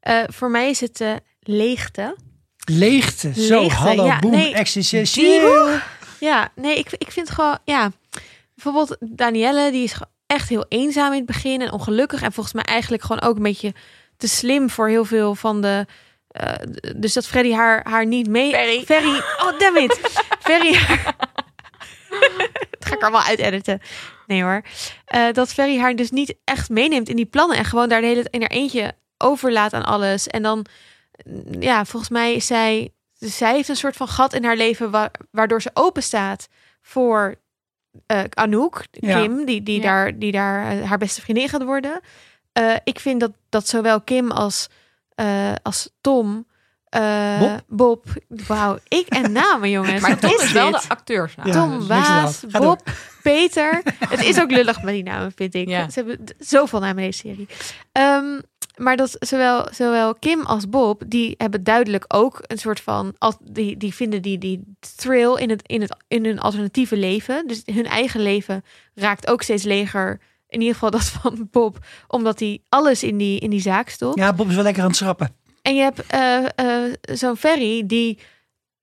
[0.02, 2.16] Eh, voor mij is het eh, leegte.
[2.66, 3.34] Leegte.
[3.42, 5.78] Zo, Leegte, hallo, ja, boem, nee, existentieel.
[6.20, 7.92] Ja, nee, ik, ik vind gewoon, ja.
[8.56, 9.94] Bijvoorbeeld Danielle, die is
[10.28, 12.22] echt heel eenzaam in het begin en ongelukkig.
[12.22, 13.74] En volgens mij eigenlijk gewoon ook een beetje
[14.18, 15.86] te slim voor heel veel van de.
[16.28, 16.54] eh,
[16.96, 18.50] dus dat Freddy haar, haar niet mee.
[18.52, 18.84] Ferry.
[18.86, 19.18] Ferry.
[19.18, 20.00] Oh, damn it.
[20.40, 20.74] Ferry.
[20.74, 21.16] haar-
[22.70, 23.82] dat ga ik er wel uit editen.
[24.28, 24.62] Nee hoor.
[25.06, 27.58] Eh, dat Ferry haar dus niet echt meeneemt in die plannen.
[27.58, 30.28] En gewoon daar de hele tijd in haar eentje overlaat aan alles.
[30.28, 30.66] En dan,
[31.26, 32.94] mm, ja, volgens mij is zij.
[33.14, 36.48] Zij heeft een soort van gat in haar leven wa- waardoor ze open staat
[36.82, 37.36] voor
[38.06, 39.22] eh, Anouk, Ja.
[39.22, 39.84] Kim, die, die Ja.
[39.84, 42.00] daar, die daar eh, haar beste vriendin gaat worden.
[42.54, 44.68] Eh, ik vind dat, dat zowel Kim als,
[45.16, 46.48] eh, als Tom,
[46.90, 47.64] eh, Bob?
[47.68, 48.06] Bob,
[48.48, 50.02] wauw, ik en namen jongens.
[50.02, 50.82] Maar Tom is is wel dit?
[50.82, 51.34] de acteur.
[51.44, 51.52] Ja.
[51.52, 52.82] Tom, dus Waas, Bob,
[53.24, 53.82] Peter.
[54.10, 55.68] Het is ook lullig met die namen, vind ik.
[55.68, 55.90] Ja.
[55.90, 57.48] Ze hebben zoveel namen in deze serie.
[57.92, 58.40] Ehm,
[58.82, 63.16] maar dat zowel, zowel Kim als Bob, die hebben duidelijk ook een soort van...
[63.44, 67.48] Die, die vinden die, die thrill in, het, in, het, in hun alternatieve leven.
[67.48, 68.64] Dus hun eigen leven
[68.96, 70.20] raakt ook steeds leger.
[70.48, 71.78] In ieder geval dat van Bob.
[72.08, 74.18] Omdat hij alles in die, in die zaak stopt.
[74.18, 75.36] Ja, Bob is wel lekker aan het schrappen.
[75.62, 78.20] En je hebt eh, eh, zo'n Ferry die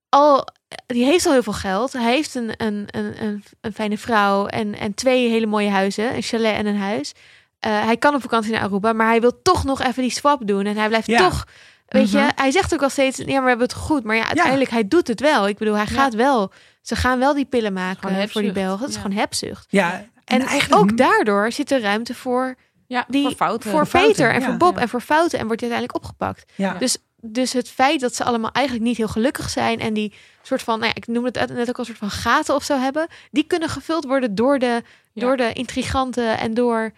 [0.09, 0.49] al
[0.87, 1.93] die heeft al heel veel geld.
[1.93, 6.15] Hij heeft een, een, een, een, een fijne vrouw en, en twee hele mooie huizen,
[6.15, 7.15] een chalet en een huis.
[7.61, 10.47] Eh, hij kan op vakantie naar Aruba, maar hij wil toch nog even die swap
[10.47, 11.19] doen en hij blijft Ja.
[11.19, 11.45] toch.
[11.89, 12.17] Weet Mhm.
[12.25, 14.05] je, hij zegt ook al steeds, ja, maar we hebben het goed.
[14.05, 15.49] Maar ja, uiteindelijk, hij doet het wel.
[15.49, 16.53] Ik bedoel, hij gaat wel.
[16.83, 18.53] Ze gaan wel die pillen maken voor die.
[18.53, 18.81] Belgen.
[18.81, 19.67] Het is gewoon hebzucht.
[19.69, 22.55] Ja, En eigenlijk- ook daardoor zit er ruimte voor,
[22.87, 23.71] Ja, die, voor fouten.
[23.71, 25.39] voor fouten, Peter en voor Bob en voor fouten.
[25.39, 26.53] En wordt uiteindelijk opgepakt.
[26.55, 26.75] Ja.
[26.75, 29.81] Dus, dus het feit dat ze allemaal eigenlijk niet heel gelukkig zijn.
[29.81, 32.11] En die soort van, nou ja, ik noemde het net ook al een soort van
[32.11, 33.07] gaten of zo hebben.
[33.31, 34.83] Die kunnen gevuld worden door de,
[35.13, 35.23] Ja.
[35.27, 36.93] door de intriganten en door...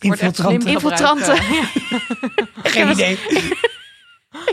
[0.00, 1.36] Wordt echt slim Infiltranten.
[2.62, 3.18] Geen idee.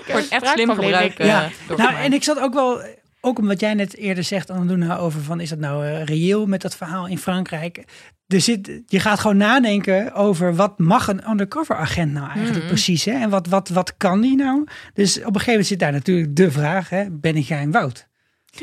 [0.07, 1.17] Wordt echt slim gebruikt.
[1.17, 1.43] Ja.
[1.45, 2.81] eh, door Nou, en ik zat ook wel,
[3.21, 6.61] ook omdat jij net eerder zegt, Andoena, over van is dat nou eh, reëel met
[6.61, 7.83] dat verhaal in Frankrijk?
[8.27, 12.67] Er zit, je gaat gewoon nadenken over wat mag een undercover agent nou eigenlijk Mhm.
[12.67, 13.05] precies?
[13.05, 13.11] Hè?
[13.11, 14.67] En wat, wat, wat kan die nou?
[14.93, 17.71] Dus op een gegeven moment zit daar natuurlijk de vraag, hè, ben ik jij een
[17.71, 18.07] Wout?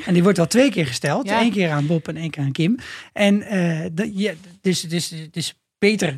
[0.07, 1.28] En die wordt al twee keer gesteld.
[1.28, 1.41] Ja.
[1.41, 2.78] Eén keer aan Bob en één keer aan Kim.
[3.12, 5.55] En eh, de, ja, dus, dus, dus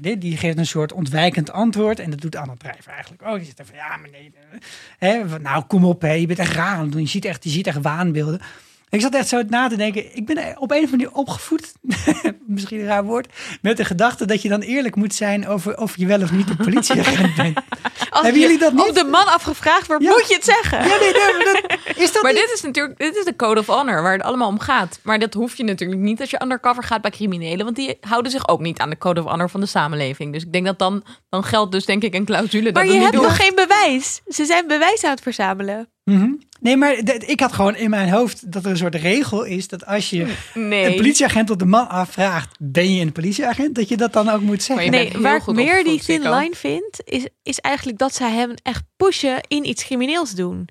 [0.01, 1.99] Die, geeft een soort ontwijkend antwoord.
[1.99, 3.39] En dat doet Anne Drijver eigenlijk ook.
[3.39, 4.33] Die er van, ja, maar nee.
[4.35, 4.59] eh,
[4.99, 6.87] Hè, nou, kom op, je bent echt raar.
[6.87, 8.41] Je ziet echt, je ziet echt waanbeelden.
[8.89, 10.17] Ik zat echt zo na te denken.
[10.17, 11.73] Ik ben op een of andere manier opgevoed,
[12.47, 13.33] misschien een raar woord,
[13.63, 16.49] met de gedachte dat je dan eerlijk moet zijn over of je wel of niet
[16.51, 17.57] een politieagent bent.
[18.11, 18.89] Als Hebben je jullie dat niet?
[18.89, 20.11] Op de man afgevraagd wordt, Ja.
[20.11, 20.79] moet je het zeggen.
[20.79, 22.41] Ja, nee, nee, maar dat, is dat Maar niet?
[22.41, 24.99] dit is natuurlijk dit is de code of honor waar het allemaal om gaat.
[25.03, 28.31] Maar dat hoef je natuurlijk niet als je undercover gaat bij criminelen, want die houden
[28.31, 30.33] zich ook niet aan de code of honor van de samenleving.
[30.33, 32.93] Dus ik denk dat dan dan geldt dus denk ik een clausule dat Maar het
[32.93, 34.21] je niet hebt nog geen bewijs.
[34.27, 35.89] Ze zijn bewijs aan het verzamelen.
[36.11, 36.31] Mhm.
[36.61, 36.97] Nee, maar
[37.27, 40.35] ik had gewoon in mijn hoofd dat er een soort regel is dat als je
[40.55, 40.85] Nee.
[40.87, 44.41] een politieagent op de man afvraagt, ben je een politieagent, dat je dat dan ook
[44.41, 44.91] moet zeggen.
[44.91, 48.83] Nee, waar ik meer die thin line vind, is, is eigenlijk dat zij hem echt
[48.97, 50.69] pushen in iets crimineels doen.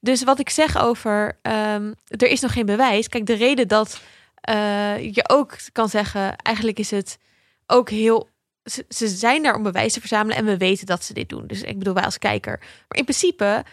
[0.00, 3.08] Dus wat ik zeg over, ehm, er is nog geen bewijs.
[3.08, 4.00] Kijk, de reden dat
[4.40, 7.18] eh, je ook kan zeggen, eigenlijk is het
[7.66, 8.28] ook heel...
[8.64, 11.46] Ze, ze zijn daar om bewijs te verzamelen en we weten dat ze dit doen.
[11.46, 12.58] Dus ik bedoel, wij als kijker.
[12.88, 13.64] Maar in principe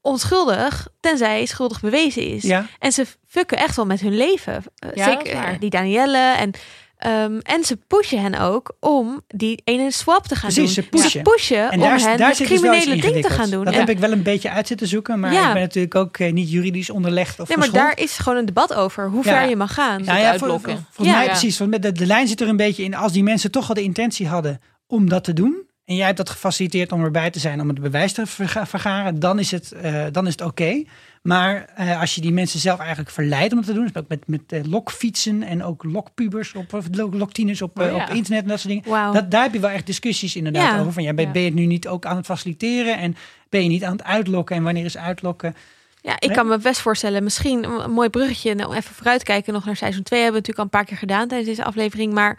[0.00, 2.42] onschuldig, tenzij schuldig bewezen is.
[2.42, 4.62] Ja, En ze fucken echt wel met hun leven.
[4.76, 6.18] Eh, Ja, Zeker eh, die Danielle.
[6.36, 6.50] En,
[6.98, 10.84] ehm, en ze pushen hen ook om die ene swap te gaan Precies, doen.
[10.84, 11.22] ze pushen.
[11.22, 13.64] pushen en om daar, hen daar het dus criminele ding te gaan doen.
[13.64, 15.46] Dat heb ik wel een beetje uit zitten zoeken, maar Ja.
[15.46, 18.46] ik ben natuurlijk ook eh, niet juridisch onderlegd of nee, maar daar is gewoon een
[18.46, 19.38] debat over hoe Ja.
[19.40, 20.04] ver je mag gaan.
[20.04, 20.72] Nou ja, uitlokken.
[20.72, 21.14] voor- voor- volgens Ja.
[21.14, 21.30] mij Ja.
[21.30, 21.58] precies.
[21.58, 22.94] Want met de, de lijn zit er een beetje in.
[22.94, 25.66] Als die mensen toch al de intentie hadden om dat te doen.
[25.88, 29.18] En jij hebt dat gefaciliteerd om erbij te zijn, om het bewijs te verga- vergaren.
[29.20, 30.84] Dan is het, eh, dan is het oké.
[31.22, 33.82] Maar eh, als je die mensen zelf eigenlijk verleidt om dat te doen.
[33.86, 37.86] Dus ook met, met eh, lokfietsen en ook lokpubers op, of lok- loktieners op, Oh
[37.86, 37.94] ja.
[37.94, 39.12] op internet en dat soort dingen.
[39.12, 40.80] Dat, daar heb je wel echt discussies inderdaad Ja.
[40.80, 40.92] over.
[40.92, 41.30] Van, ja, ben, Ja.
[41.32, 42.98] ben je het nu niet ook aan het faciliteren?
[42.98, 43.16] En
[43.48, 44.56] ben je niet aan het uitlokken?
[44.56, 45.54] En wanneer is uitlokken?
[46.02, 49.64] Ja, ik kan me best voorstellen, misschien een een mooi bruggetje, nou, even vooruitkijken nog
[49.64, 52.38] naar seizoen 2 hebben we natuurlijk al een paar keer gedaan tijdens deze aflevering, maar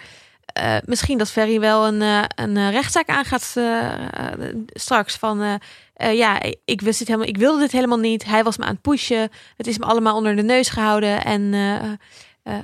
[0.53, 3.93] eh, misschien dat Ferry wel een, eh, een eh, rechtszaak aangaat eh,
[4.67, 5.59] straks van,
[5.95, 8.81] ja, ik wist dit helemaal, ik wilde dit helemaal niet, hij was me aan het
[8.81, 11.49] pushen, het is me allemaal onder de neus gehouden en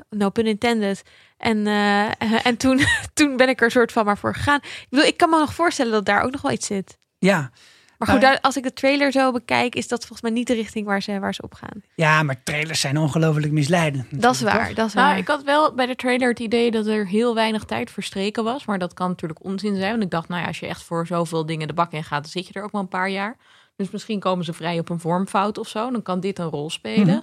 [0.09, 1.03] no pun intended.
[1.37, 1.67] En,
[2.49, 2.81] en toen,
[3.13, 4.59] toen ben ik er soort van maar voor gegaan.
[4.63, 6.97] Ik bedoel, ik kan me nog voorstellen dat daar ook nog wel iets zit.
[7.17, 7.51] Ja,
[7.97, 10.47] Maar goed, Nou, daar, als ik de trailer zo bekijk, is dat volgens mij niet
[10.47, 11.83] de richting waar ze, waar ze op gaan.
[11.95, 14.21] ja maar trailers zijn ongelooflijk misleidend.
[14.21, 14.75] Dat is waar, toch?
[14.75, 15.05] dat is waar.
[15.07, 18.43] Nou, ik had wel bij de trailer het idee dat er heel weinig tijd verstreken
[18.43, 18.65] was.
[18.65, 19.91] Maar dat kan natuurlijk onzin zijn.
[19.91, 22.21] Want ik dacht, nou ja, als je echt voor zoveel dingen de bak in gaat,
[22.21, 23.37] dan zit je er ook wel een paar jaar.
[23.75, 25.91] Dus misschien komen ze vrij op een vormfout of zo.
[25.91, 27.05] Dan kan dit een rol spelen.
[27.05, 27.19] Mhm.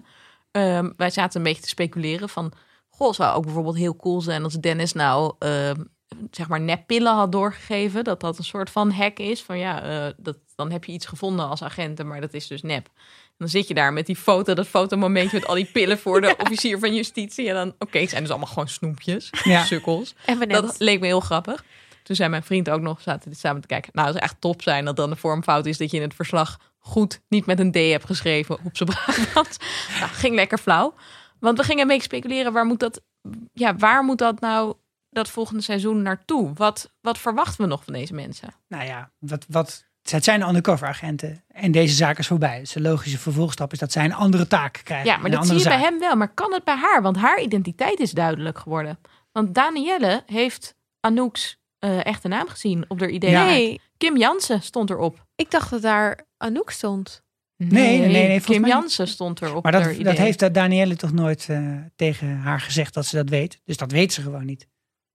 [0.51, 2.53] Ehm, wij zaten een beetje te speculeren van...
[2.89, 5.35] Goh, zou ook bijvoorbeeld heel cool zijn als Dennis nou...
[5.39, 5.81] ehm,
[6.31, 8.05] zeg maar neppillen had doorgegeven.
[8.05, 9.43] Dat dat een soort van hack is.
[9.43, 12.63] Van ja, eh, dat, dan heb je iets gevonden als agenten, maar dat is dus
[12.63, 12.87] nep.
[12.87, 16.21] En dan zit je daar met die foto, dat fotomomentje met al die pillen voor
[16.21, 17.49] de officier van justitie.
[17.49, 19.65] En dan, oké, het zijn dus allemaal gewoon snoepjes, Ja.
[19.65, 20.15] sukkels.
[20.49, 21.65] Dat leek me heel grappig.
[22.03, 23.91] Toen zei mijn vriend ook nog, zaten dit samen te kijken.
[23.95, 26.15] Nou, het is echt top zijn dat dan de vormfout is dat je in het
[26.15, 29.57] verslag goed niet met een D hebt geschreven op zijn Brabant.
[30.01, 30.95] nou, ging lekker flauw.
[31.41, 33.01] Want we gingen een beetje speculeren, waar moet dat,
[33.53, 34.75] ja, waar moet dat nou
[35.13, 36.51] dat volgende seizoen naartoe?
[36.55, 38.49] Wat, wat verwachten we nog van deze mensen?
[38.69, 41.45] Nou ja, wat, wat, het zijn undercover agenten.
[41.49, 42.59] En deze zaak is voorbij.
[42.59, 45.07] Dus de logische vervolgstap is dat zij een andere taak krijgen.
[45.11, 46.17] Ja, maar dat zie je bij hem wel.
[46.17, 47.03] Maar kan het bij haar?
[47.03, 48.99] Want haar identiteit is duidelijk geworden.
[49.33, 53.31] Want Danielle heeft Anouk's eh, echte naam gezien op haar idee.
[53.31, 53.45] Ja.
[53.45, 55.27] Nee, Kim Jansen stond erop.
[55.35, 57.23] ik dacht dat daar Anouk stond.
[57.57, 60.05] nee, nee, nee, volgens Kim mij- Jansen stond er op Maar haar dat, idee.
[60.05, 63.61] dat heeft Danielle toch nooit eh, tegen haar gezegd dat ze dat weet.
[63.65, 64.67] Dus dat weet ze gewoon niet.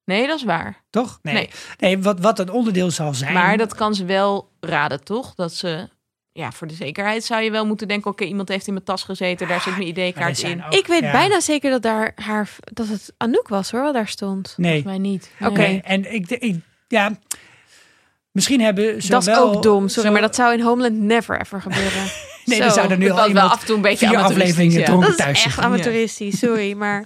[0.07, 0.83] Nee, dat is waar.
[0.89, 1.19] Toch?
[1.21, 1.33] Nee.
[1.33, 1.49] Nee.
[1.77, 1.99] nee.
[1.99, 3.33] wat, wat een onderdeel zal zijn.
[3.33, 5.35] Maar dat kan ze wel raden, toch?
[5.35, 5.89] Dat ze...
[6.31, 8.11] Ja, voor de zekerheid zou je wel moeten denken...
[8.11, 10.63] oké, iemand heeft in mijn tas gezeten, daar zit mijn er ID-kaart in.
[10.65, 11.11] ook- ik weet ja.
[11.11, 14.53] bijna zeker dat, daar haar, dat het Anouk was hoor, wat daar stond.
[14.57, 14.71] Nee.
[14.81, 15.31] Volgens mij niet.
[15.39, 15.51] Oké.
[15.61, 15.81] Nee.
[15.81, 16.55] En ik, ik,
[16.87, 17.11] ja,
[18.31, 20.95] misschien hebben ze dat is wel- ook dom, sorry, zo- maar dat zou in Homeland
[20.99, 22.03] never ever gebeuren.
[22.45, 24.07] Nee, Zo, dan zou er nu al was wel iemand af en toe een beetje
[24.07, 24.85] vier amateuristisch, afleveringen ja.
[24.85, 27.05] dronken Dat is thuis echt amateuristisch, sorry, maar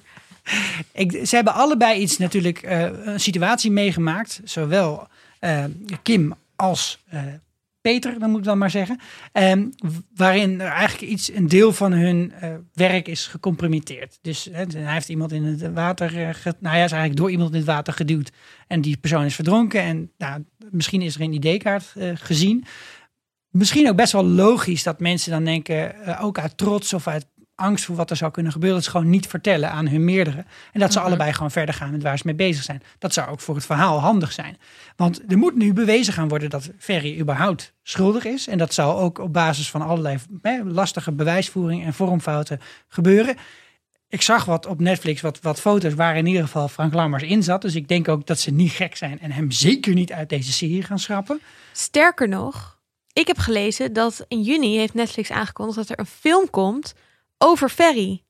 [1.24, 4.42] Ze hebben allebei iets natuurlijk, eh, een situatie meegemaakt.
[4.44, 5.08] Zowel
[5.39, 5.64] eh,
[6.02, 7.24] Kim als eh,
[7.82, 9.00] Peter, dan moet ik dan maar zeggen.
[9.32, 9.68] Ehm,
[10.16, 12.34] waarin er eigenlijk iets, een deel van hun
[12.74, 14.18] werk is gecompromitteerd.
[14.22, 16.12] Dus hij heeft iemand in het water,
[16.60, 18.32] nou ja, is eigenlijk door iemand in het water geduwd.
[18.68, 19.82] En die persoon is verdronken.
[19.82, 22.66] En nou, misschien is er een ID-kaart gezien.
[23.50, 27.26] Misschien ook best wel logisch dat mensen dan denken, ook uit trots of uit
[27.62, 30.45] angst voor wat er zou kunnen gebeuren, dat ze gewoon niet vertellen aan hun meerdere.
[30.72, 32.84] En dat ze allebei gewoon verder gaan met waar ze mee bezig zijn.
[32.99, 34.57] Dat zou ook voor het verhaal handig zijn.
[34.95, 38.47] Want er moet nu bewezen gaan worden dat Ferry überhaupt schuldig is.
[38.47, 43.36] En dat zal ook op basis van allerlei hè, lastige bewijsvoering en vormfouten gebeuren.
[44.09, 47.43] Ik zag wat op Netflix, wat, wat foto's waar in ieder geval Frank Lammers in
[47.43, 47.62] zat.
[47.62, 50.51] Dus ik denk ook dat ze niet gek zijn en hem zeker niet uit deze
[50.51, 51.41] serie gaan schrappen.
[51.72, 52.80] Sterker nog,
[53.14, 56.93] ik heb gelezen dat in juni heeft Netflix aangekondigd dat er een film komt
[57.42, 58.24] over Ferry.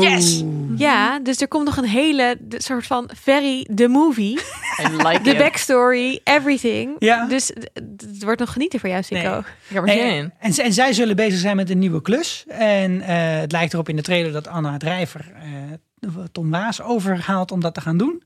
[0.00, 0.44] Yes!
[0.76, 4.38] Ja, dus er komt nog een hele de, soort van Ferry the movie,
[4.80, 5.38] I like de it.
[5.38, 6.96] backstory, everything.
[6.98, 7.26] Ja.
[7.26, 7.52] Dus
[7.96, 9.20] het wordt nog genieten voor jou, Sico.
[9.30, 9.38] Nee.
[9.38, 10.32] Ik heb er zin Nee, in.
[10.38, 12.44] en, en zij zullen bezig zijn met een nieuwe klus.
[12.48, 17.50] En eh, het lijkt erop in de trailer dat Anna Drijver eh, Tom Waas overhaalt
[17.52, 18.22] om dat te gaan doen.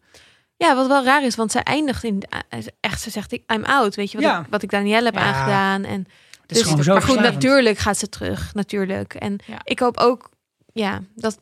[0.57, 3.65] Ja, wat wel raar is, want zij eindigt in eh, echt, ze zegt ik I'm
[3.65, 4.41] out, weet je wat, Ja.
[4.41, 5.21] ik, wat ik Danielle heb Ja.
[5.21, 6.07] aangedaan en
[6.51, 9.15] is dus, gewoon zo maar goed, natuurlijk gaat ze terug, natuurlijk.
[9.15, 9.61] En Ja.
[9.65, 10.31] ik hoop ook,
[10.73, 11.39] ja, dat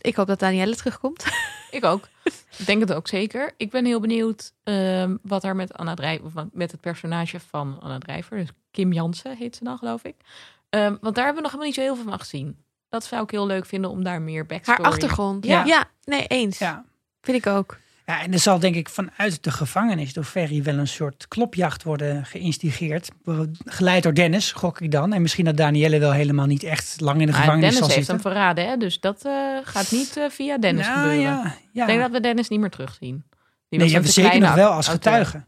[0.00, 1.24] ik hoop dat Danielle terugkomt.
[1.70, 2.08] Ik ook.
[2.58, 3.52] Ik denk het ook zeker.
[3.56, 7.98] Ik ben heel benieuwd ehm, wat er met Anna Drijver, met het personage van Anna
[7.98, 10.14] Drijver, dus Kim Jansen heet ze dan, geloof ik.
[10.70, 12.56] Ehm, want daar hebben we nog helemaal niet zo heel veel van gezien.
[12.88, 14.82] Dat zou ik heel leuk vinden om daar meer backstory...
[14.82, 15.44] Haar achtergrond.
[15.44, 15.64] Ja.
[15.64, 16.58] Ja, nee, eens.
[16.58, 16.84] Ja.
[17.20, 17.78] Vind ik ook.
[18.06, 21.82] Ja, en er zal denk ik vanuit de gevangenis door Ferry wel een soort klopjacht
[21.82, 23.08] worden geïnstigeerd.
[23.64, 25.12] Geleid door Dennis, gok ik dan.
[25.12, 27.96] En misschien dat Danielle wel helemaal niet echt lang in de Maar gevangenis Dennis zal
[27.96, 28.32] heeft hem zitten.
[28.32, 28.76] verraden, hè?
[28.76, 29.32] dus dat eh,
[29.62, 31.22] gaat niet eh, via Dennis Nou, gebeuren.
[31.22, 31.82] ja, ja.
[31.82, 33.24] Ik denk dat we Dennis niet meer terugzien.
[33.68, 35.44] Die nee, je hebt zeker nog wel als getuige.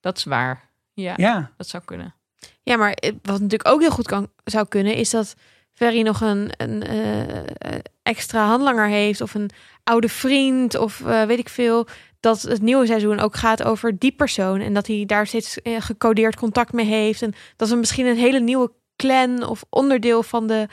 [0.00, 0.70] Dat is waar.
[0.94, 2.14] Ja, Ja, dat zou kunnen.
[2.62, 5.34] Ja, maar het- wat natuurlijk ook heel goed kan, zou kunnen, is dat
[5.76, 9.50] Ferry nog een, een eh, extra handlanger heeft of een
[9.84, 11.86] oude vriend of eh, weet ik veel.
[12.20, 15.76] Dat het nieuwe seizoen ook gaat over die persoon en dat hij daar steeds eh,
[15.78, 17.22] gecodeerd contact mee heeft.
[17.22, 20.68] En dat we misschien een hele nieuwe clan of onderdeel van de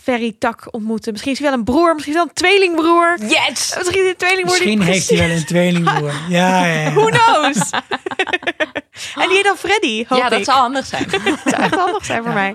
[0.00, 1.12] Ferry-tak ontmoeten.
[1.12, 3.16] Misschien is hij wel een broer, misschien is hij wel een tweelingbroer.
[3.18, 3.74] Yes!
[3.76, 4.58] Misschien is hij een tweelingbroer.
[4.58, 6.12] die misschien heeft hij wel een tweelingbroer.
[6.38, 6.92] Ja, ja, ja.
[6.92, 7.70] Who knows?
[9.22, 10.44] en die heet dan Freddy, hoop Ja, dat ik.
[10.44, 11.06] zou handig zijn.
[11.24, 12.38] Dat zou echt handig zijn voor Ja.
[12.38, 12.54] mij.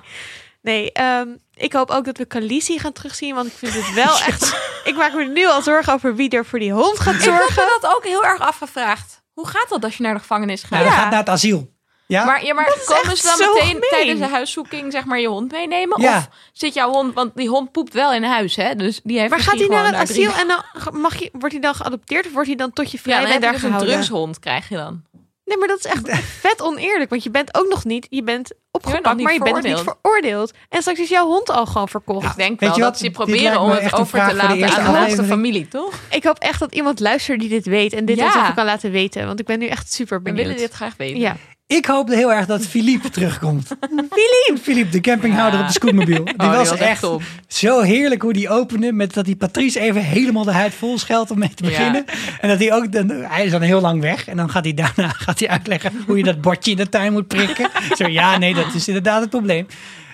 [0.61, 3.35] Nee, ehm, ik hoop ook dat we Khaleesi gaan terugzien.
[3.35, 4.55] Want ik vind het wel echt...
[4.83, 7.29] Ik maak me nu al zorgen over wie er voor die hond gaat Ik heb
[7.35, 7.63] zorgen.
[7.63, 9.21] me dat ook heel erg afgevraagd.
[9.33, 10.91] Hoe gaat dat als je naar de gevangenis Nou, gaat?
[10.91, 11.71] dat gaat naar het asiel.
[12.07, 12.25] Ja?
[12.25, 13.89] Maar, ja, maar komen ze dan meteen gemeen.
[13.89, 16.01] tijdens de huiszoeking zeg maar je hond meenemen?
[16.01, 16.17] Ja.
[16.17, 18.75] Of zit jouw hond, want die hond poept wel in huis, hè?
[18.75, 20.63] Dus die heeft Maar gaat hij naar het asiel en dan
[21.01, 22.25] mag je, wordt hij dan geadopteerd?
[22.25, 23.87] Of wordt hij dan tot je Ja, vrij dan bent heb je daar dus een
[23.87, 25.03] drugshond, krijg je dan.
[25.45, 26.09] Nee, maar dat is echt
[26.47, 27.09] vet oneerlijk.
[27.09, 28.07] Want je bent ook nog niet...
[28.09, 30.51] Je bent opgepakt, niet maar je bent nog niet veroordeeld.
[30.69, 32.25] En straks is jouw hond al gewoon verkocht.
[32.31, 34.57] Ik denk weet wel je dat ze proberen om het over te de laten aan
[34.57, 35.27] de naaste aflevering.
[35.27, 35.93] familie, toch?
[36.09, 37.93] Ik hoop echt dat iemand luistert die dit weet.
[37.93, 38.25] En dit Ja.
[38.25, 39.25] ons even kan laten weten.
[39.27, 40.45] Want ik ben nu echt super We benieuwd.
[40.45, 41.19] willen dit graag weten.
[41.19, 41.35] Ja.
[41.67, 43.67] Ik hoopte heel erg dat Philippe terugkomt.
[43.89, 44.57] Philippe!
[44.61, 45.61] Philippe, de campinghouder Ja.
[45.61, 46.23] op de scootmobiel.
[46.25, 47.21] Die, Oh, die was, was echt top.
[47.47, 48.91] zo heerlijk hoe die opende.
[48.91, 51.69] Met dat die Patrice even helemaal de huid vol scheldt om mee te Ja.
[51.69, 52.05] beginnen.
[52.41, 54.27] En dat hij ook, dan, hij is dan heel lang weg.
[54.27, 57.11] En dan gaat hij daarna gaat hij uitleggen hoe je dat bordje in de tuin
[57.11, 57.69] moet prikken.
[57.97, 59.67] Zo ja, nee, dat is inderdaad het probleem.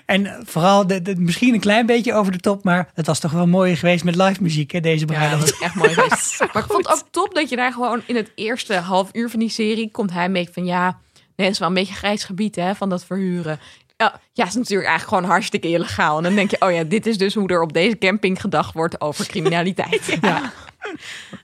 [0.06, 2.64] En vooral, de, de- misschien een klein beetje over de top.
[2.64, 5.52] Maar het was toch wel mooi geweest met live muziek, hè, deze Ja, dat bruiloft.
[5.52, 6.38] is echt mooi geweest.
[6.52, 9.30] Maar ik vond het ook top dat je daar gewoon in het eerste half uur
[9.30, 10.98] van die serie komt hij mee van ja,
[11.40, 13.58] nee, het is wel een beetje grijs gebied hè, van dat verhuren.
[13.96, 16.16] Ja, ja, is natuurlijk eigenlijk gewoon hartstikke illegaal.
[16.16, 18.74] En dan denk je, oh ja, dit is dus hoe er op deze camping gedacht
[18.74, 20.16] wordt over criminaliteit.
[20.20, 20.52] Ja,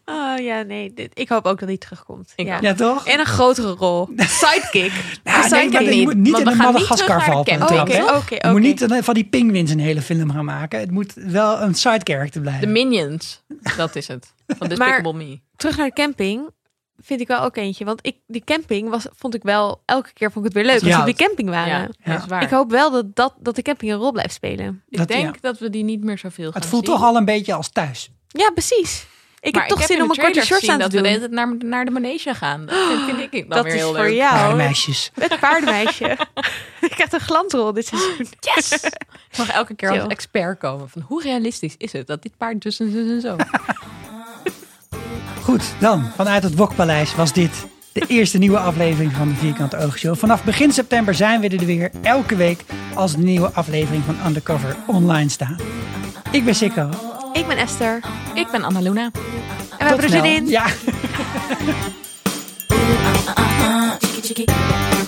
[0.04, 0.92] Oh ja, nee.
[0.94, 2.32] dit- ik hoop ook dat hij terugkomt.
[2.36, 2.58] Ja.
[2.60, 3.06] Ja, toch?
[3.06, 4.08] En een grotere rol.
[4.16, 4.92] Sidekick.
[5.24, 7.24] Ja, Een nee, sidekick maar je niet, moet niet want in de niet Madagaskar de
[7.24, 7.62] vallen.
[7.62, 10.80] Oké, oké, Je moet niet een- van die pinguïns een hele film gaan maken.
[10.80, 12.66] Het moet wel een side character blijven.
[12.66, 13.42] De Minions,
[13.76, 14.32] dat is het.
[14.46, 15.40] Van Despicable Me.
[15.56, 16.50] Terug naar de camping
[17.00, 17.84] vind ik wel ook eentje.
[17.84, 19.82] Want ik, die camping was, vond ik wel...
[19.84, 21.04] Elke keer vond ik het weer leuk als Ja.
[21.04, 21.94] we op die camping waren.
[22.04, 22.42] Ja, dat is waar.
[22.42, 24.82] Ik hoop wel dat, dat, dat de camping een rol blijft spelen.
[24.88, 25.40] Ik Dat- denk ja.
[25.40, 26.94] dat we die niet meer zoveel gaan het voelt zien.
[26.94, 28.10] toch al een beetje als thuis.
[28.28, 29.06] Ja, precies.
[29.40, 31.06] Ik Maar heb toch zin in om een korte shorts aan te dat we doen.
[31.06, 32.66] hele tijd naar, naar de manege gaan.
[32.66, 34.14] Dat vind, vind ik dan Dat weer is heel voor leuk.
[34.16, 34.48] jou.
[34.48, 35.10] Ja, meisjes.
[35.14, 36.04] Het paardenmeisje.
[36.80, 38.26] ik krijg een glansrol dit seizoen.
[38.40, 38.72] Yes!
[39.30, 42.60] Ik mag elke keer als expert komen van hoe realistisch is het dat dit paard
[42.62, 43.36] dus en zo en zo.
[45.46, 50.16] Goed, dan vanuit het Wokpaleis was dit de eerste nieuwe aflevering van de Vierkante Oogshow.
[50.16, 54.76] Vanaf begin september zijn we er weer elke week als de nieuwe aflevering van Undercover
[54.86, 55.62] online staat.
[56.30, 56.88] Ik ben Sikko.
[57.32, 58.00] Ik ben Esther.
[58.34, 59.04] Ik ben Annaluna.
[59.04, 59.12] En
[59.78, 60.34] we hebben er zin snel.
[60.34, 60.46] in.
[60.46, 60.66] Ja.